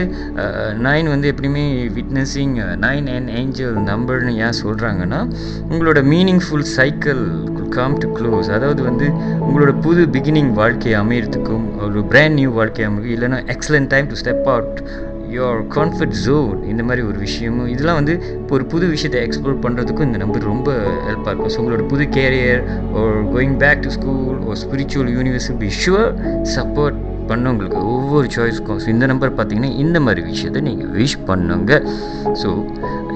நைன் 0.87 1.09
வந்து 1.15 1.29
எப்படியுமே 1.33 1.65
விட்னஸிங் 1.99 2.55
நைன் 2.85 3.09
அண்ட் 3.17 3.31
ஏஞ்சல் 3.41 3.77
நம்பர்னு 3.91 4.33
ஏன் 4.47 4.59
சொல்கிறாங்கன்னா 4.63 5.21
உங்களோட 5.71 5.99
meaningful 6.13 6.67
cycle 6.77 7.23
come 7.77 7.95
to 8.03 8.07
close 8.17 8.49
அதாவது 8.57 8.81
வந்து 8.89 9.07
உங்களோட 9.47 9.71
புது 9.85 10.01
பிகினிங் 10.15 10.51
வாழ்க்கை 10.59 10.93
அமையறதுக்கும் 11.01 11.65
ஒரு 11.87 12.01
பிராண்ட் 12.11 12.37
நியூ 12.39 12.51
வாழ்க்கை 12.57 12.83
அமைக்கும் 12.87 13.15
இல்லைனா 13.17 13.39
excellent 13.55 13.91
time 13.93 14.09
to 14.11 14.19
step 14.21 14.47
out 14.53 14.79
your 15.37 15.59
comfort 15.75 16.15
zone 16.25 16.55
இந்த 16.71 16.83
மாதிரி 16.87 17.01
ஒரு 17.09 17.17
விஷயமும் 17.25 17.67
இதெல்லாம் 17.73 17.99
வந்து 17.99 18.13
இப்போ 18.39 18.55
ஒரு 18.57 18.65
புது 18.71 18.85
விஷயத்தை 18.93 19.19
எக்ஸ்ப்ளோர் 19.25 19.59
பண்ணுறதுக்கும் 19.65 20.07
இந்த 20.09 20.19
நம்பர் 20.23 20.49
ரொம்ப 20.53 20.69
ஹெல்ப்பாக 21.07 21.31
இருக்கும். 21.31 21.51
ஸோ 21.55 21.59
உங்களோட 21.63 21.83
புது 21.91 22.05
கேரியர் 22.17 22.63
ஒரு 23.01 23.19
கோயிங் 23.35 23.57
பேக் 23.63 23.83
டு 23.85 23.91
ஸ்கூல் 23.97 24.39
ஒரு 24.47 24.57
spiritual 24.63 25.11
universe 25.17 25.51
be 25.61 25.69
sure 25.81 26.11
support 26.55 26.97
பண்ண 27.31 27.51
உங்களுக்கு 27.53 27.79
ஒவ்வொரு 27.95 28.27
சாய்ஸ்க்கும் 28.35 28.79
ஸோ 28.83 28.87
இந்த 28.95 29.05
நம்பர் 29.11 29.35
பார்த்தீங்கன்னா 29.39 29.71
இந்த 29.83 29.97
மாதிரி 30.05 30.21
விஷயத்தை 30.31 30.61
நீங்கள் 30.69 30.91
விஷ் 30.99 31.19
பண்ணுங்க. 31.27 31.73
ஸோ 32.41 32.49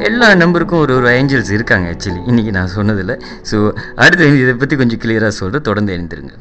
எல்லா 0.07 0.27
நம்பருக்கும் 0.41 0.81
ஒரு 0.83 0.93
ஒரு 0.99 1.07
ஏஞ்சல்ஸ் 1.17 1.51
இருக்காங்க 1.55 1.87
ஆக்சுவலி 1.93 2.21
இன்றைக்கி 2.29 2.51
நான் 2.57 2.73
சொன்னதில்லை. 2.77 3.15
ஸோ 3.49 3.57
அடுத்து 4.03 4.25
இதை 4.43 4.53
பற்றி 4.61 4.75
கொஞ்சம் 4.81 5.01
கிளியராக 5.03 5.33
சொல்கிறேன் 5.39 5.65
தொடர்ந்து 5.67 5.93
எழுந்திருங்க 5.95 6.33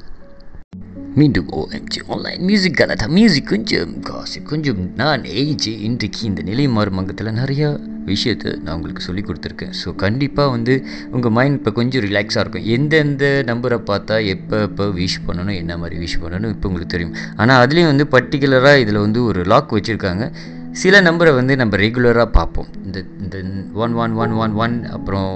மீண்டும் 1.20 1.48
OMG 1.60 2.00
online 2.14 2.44
music 2.48 2.76
Galatta 2.78 3.06
music 3.16 3.50
கொஞ்சம் 3.52 3.90
காசு 4.08 4.38
கொஞ்சம் 4.50 4.80
நான் 5.00 5.24
ஏஜி 5.42 5.72
இன்றைக்கு 5.88 6.22
இந்த 6.28 6.42
நிலை 6.50 6.64
மாறும் 6.76 7.00
அங்கத்தில் 7.00 7.30
நிறையா 7.40 7.68
விஷயத்தை 8.12 8.52
நான் 8.62 8.74
உங்களுக்கு 8.76 9.06
சொல்லி 9.08 9.22
கொடுத்துருக்கேன். 9.26 9.74
ஸோ 9.80 9.88
கண்டிப்பாக 10.04 10.54
வந்து 10.54 10.76
உங்கள் 11.16 11.34
மைண்ட் 11.38 11.58
இப்போ 11.58 11.72
கொஞ்சம் 11.80 12.04
ரிலாக்ஸாக 12.06 12.44
இருக்கும். 12.44 12.66
எந்தெந்த 12.76 13.26
நம்பரை 13.50 13.78
பார்த்தா 13.90 14.16
எப்போ 14.34 14.58
எப்போ 14.68 14.86
விஷ் 15.00 15.20
பண்ணணும் 15.28 15.58
என்ன 15.62 15.76
மாதிரி 15.82 15.98
விஷ் 16.04 16.18
பண்ணணும் 16.24 16.54
இப்போ 16.56 16.68
உங்களுக்கு 16.70 16.94
தெரியும். 16.96 17.14
ஆனால் 17.42 17.60
அதுலேயும் 17.66 17.92
வந்து 17.92 18.08
பர்டிகுலராக 18.16 18.82
இதில் 18.84 19.04
வந்து 19.06 19.22
ஒரு 19.30 19.42
லாக் 19.54 19.76
வச்சுருக்காங்க. 19.78 20.26
சில 20.80 21.00
நம்பரை 21.06 21.32
வந்து 21.38 21.54
நம்ம 21.60 21.78
ரெகுலராக 21.82 22.28
பார்ப்போம். 22.36 22.68
இந்த 22.86 22.98
இந்த 23.22 23.36
one 23.82 23.94
one 24.02 24.14
one 24.22 24.32
one 24.42 24.54
one 24.64 24.76
அப்புறம் 24.96 25.32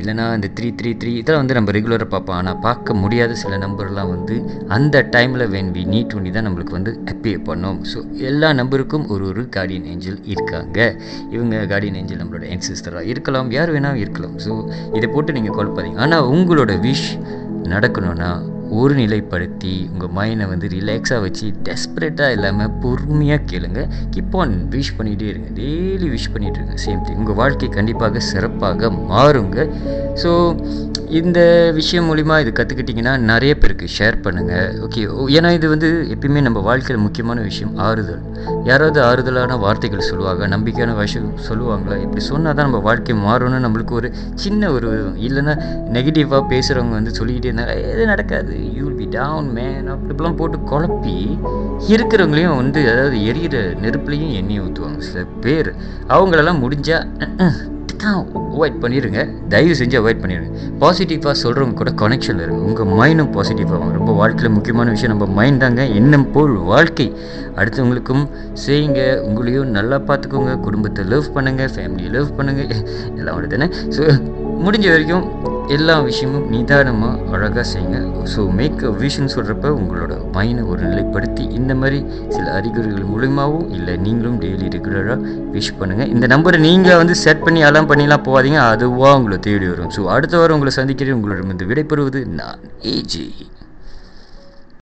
இல்லைனா 0.00 0.24
இந்த 0.36 0.48
த்ரீ 0.56 0.68
த்ரீ 0.78 0.90
த்ரீ 1.00 1.12
இதெல்லாம் 1.20 1.42
வந்து 1.42 1.56
நம்ம 1.58 1.72
ரெகுலராக 1.76 2.08
பார்ப்போம். 2.12 2.36
ஆனால் 2.40 2.58
பார்க்க 2.66 2.94
முடியாத 3.02 3.36
சில 3.42 3.58
நம்பர்லாம் 3.64 4.12
வந்து 4.14 4.36
அந்த 4.76 5.02
டைமில் 5.14 5.46
வென் 5.54 5.72
வி 5.76 5.82
நீட் 5.94 6.14
ஒண்டி 6.18 6.32
தான் 6.36 6.46
நம்மளுக்கு 6.48 6.76
வந்து 6.78 6.92
அப்பியர் 7.12 7.44
பண்ணோம். 7.50 7.80
ஸோ 7.92 8.00
எல்லா 8.30 8.50
நம்பருக்கும் 8.60 9.06
ஒரு 9.14 9.26
ஒரு 9.32 9.44
கார்டியன் 9.56 9.88
ஏஞ்சல் 9.92 10.20
இருக்காங்க. 10.34 10.78
இவங்க 11.36 11.64
கார்டியன் 11.72 11.98
ஏஞ்சல் 12.02 12.22
நம்மளோட 12.22 12.46
என்சிஸ்டராக 12.56 13.10
இருக்கலாம். 13.14 13.50
யார் 13.58 13.72
வேணாலும் 13.76 14.02
இருக்கலாம். 14.04 14.36
ஸோ 14.46 14.52
இதை 14.98 15.08
போட்டு 15.16 15.38
நீங்கள் 15.38 15.56
குழப்பாதீங்க 15.58 16.04
ஆனால் 16.06 16.28
உங்களோட 16.34 16.74
விஷ் 16.88 17.08
நடக்கணும்னா 17.74 18.30
ஒரு 18.70 18.94
நிலைப்படுத்தி 18.94 19.90
உங்கள் 19.90 20.12
மைண்டை 20.16 20.48
வந்து 20.48 20.68
ரிலாக்ஸாக 20.68 21.20
வச்சு 21.20 21.52
டெஸ்பரேட்டாக 21.62 22.30
இல்லாமல் 22.30 22.70
பொறுமையாக 22.70 23.42
கேளுங்க. 23.52 23.88
கீப் 24.10 24.36
ஆன் 24.36 24.68
விஷ் 24.70 24.94
பண்ணிகிட்டே 24.98 25.28
இருங்க. 25.28 25.48
டெய்லி 25.54 26.08
விஷ் 26.14 26.32
பண்ணிகிட்டு 26.34 26.60
இருங்க. 26.60 26.74
சேம் 26.86 27.02
திங் 27.02 27.14
உங்கள் 27.14 27.34
வாழ்க்கை 27.34 27.68
கண்டிப்பாக 27.68 28.20
சிறப்பாக 28.20 28.90
மாறுங்க. 28.90 29.68
ஸோ 30.22 30.56
இந்த 31.08 31.70
விஷயம் 31.74 32.06
மூலிமா 32.08 32.40
இது 32.40 32.50
கற்றுக்கிட்டிங்கன்னா 32.50 33.18
நிறைய 33.18 33.58
பேருக்கு 33.58 33.86
ஷேர் 33.98 34.16
பண்ணுங்கள் 34.24 34.70
ஓகே 34.84 35.02
ஏன்னா 35.36 35.52
இது 35.52 35.68
வந்து 35.68 36.06
எப்பயுமே 36.14 36.40
நம்ம 36.40 36.58
வாழ்க்கையில் 36.58 37.02
முக்கியமான 37.02 37.40
விஷயம் 37.40 37.76
ஆறுதல். 37.76 38.22
யாராவது 38.64 39.00
ஆறுதலான 39.02 39.58
வார்த்தைகள் 39.58 40.00
சொல்லுவாங்க 40.00 40.46
நம்பிக்கையான 40.46 40.94
விஷயம் 40.96 41.32
சொல்லுவாங்களா? 41.48 41.96
இப்படி 42.02 42.20
சொன்னால் 42.20 42.54
தான் 42.54 42.66
நம்ம 42.70 42.78
வாழ்க்கை 42.78 43.14
மாறணும்னு 43.14 43.64
நம்மளுக்கு 43.66 43.90
ஒரு 43.90 44.12
சின்ன 44.34 44.70
ஒரு 44.70 45.14
இல்லைன்னா 45.16 45.54
நெகட்டிவாக 45.92 46.42
பேசுகிறவங்க 46.52 46.90
வந்து 46.90 47.14
சொல்லிக்கிட்டே 47.14 47.50
இருந்தாங்க 47.50 47.76
எது 47.92 48.06
நடக்காது. 48.06 48.72
You 48.76 48.84
will 48.86 48.94
be 48.94 49.04
down 49.04 49.52
man 49.52 49.88
அப்படிலாம் 49.90 50.36
போட்டு 50.36 50.58
குழப்பி 50.58 51.38
இருக்கிறவங்களையும் 51.88 52.56
வந்து 52.56 52.90
அதாவது 52.90 53.16
எரியிற 53.16 53.76
நெருப்புலையும் 53.84 54.32
எண்ணெய் 54.32 54.60
ஊற்றுவாங்க 54.60 54.98
சில 54.98 55.24
பேர். 55.40 55.74
அவங்களெல்லாம் 56.08 56.62
முடிஞ்சால் 56.64 57.08
அவாய்ட் 58.56 58.78
பண்ணிடுங்க 58.82 59.20
தயவு 59.54 59.74
செஞ்சு 59.80 59.96
அவாய்ட் 60.00 60.22
பண்ணிடுங்க 60.22 60.52
பாசிட்டிவாக 60.82 61.34
சொல்கிறவங்க 61.42 61.76
கூட 61.80 61.90
கனெக்ஷனில் 62.02 62.44
இருங்க. 62.46 62.60
உங்கள் 62.68 62.90
மைண்டும் 63.00 63.32
பாசிட்டிவாகும் 63.36 63.94
ரொம்ப 63.98 64.12
வாழ்க்கையில் 64.20 64.54
முக்கியமான 64.56 64.90
விஷயம் 64.94 65.12
நம்ம 65.14 65.26
மைண்ட் 65.38 65.62
தாங்க. 65.64 65.82
எண்ணம் 66.00 66.28
போல் 66.36 66.54
வாழ்க்கை. 66.72 67.08
அடுத்தவங்களுக்கும் 67.58 68.24
செய்யுங்க. 68.66 69.02
உங்களையும் 69.26 69.74
நல்லா 69.78 69.98
பார்த்துக்கோங்க. 70.10 70.54
குடும்பத்தை 70.66 71.04
லவ் 71.12 71.28
பண்ணுங்கள் 71.36 71.72
ஃபேமிலியை 71.76 72.10
லவ் 72.16 72.34
பண்ணுங்கள் 72.38 72.72
எல்லாம் 73.18 73.36
ஒன்று 73.36 73.52
தானே 73.56 73.68
ஸோ 73.96 74.02
முடிஞ்ச 74.66 74.86
வரைக்கும் 74.94 75.24
எல்லா 75.74 75.94
விஷயமும் 76.06 76.44
நிதானமாக 76.52 77.32
அழகாக 77.36 77.64
செய்யுங்க. 77.70 77.98
ஸோ 78.32 78.40
மேக் 78.58 78.82
அ 78.88 78.92
விஷன் 79.02 79.32
சொல்கிறப்ப 79.34 79.70
உங்களோட 79.78 80.12
மைண்டை 80.36 80.62
ஒரு 80.72 80.80
நிலைப்படுத்தி 80.90 81.44
இந்த 81.58 81.72
மாதிரி 81.80 81.98
சில 82.34 82.44
அறிகுறிகள் 82.58 83.10
மூலியமாகவும் 83.12 83.66
இல்லை 83.78 83.94
நீங்களும் 84.06 84.38
டெய்லி 84.44 84.68
ரெகுலராக 84.76 85.18
விஷ் 85.56 85.72
பண்ணுங்கள் 85.80 86.12
இந்த 86.14 86.26
நம்பரை 86.34 86.60
நீங்கள் 86.68 87.00
வந்து 87.02 87.16
செட் 87.24 87.44
பண்ணி 87.46 87.62
அலாம் 87.70 87.90
பண்ணிலாம் 87.90 88.26
போகாதீங்க. 88.28 88.60
அதுவாக 88.74 89.18
உங்களை 89.18 89.38
தேடி 89.48 89.68
வரும். 89.72 89.92
ஸோ 89.96 90.04
அடுத்த 90.16 90.36
வாரம் 90.38 90.56
உங்களை 90.58 90.74
சந்திக்கிறேன். 90.80 91.18
உங்களிடம் 91.18 91.70
விடைபெறுவது 91.72 92.22
நான் 92.40 92.62
ஏஜி 92.94 93.26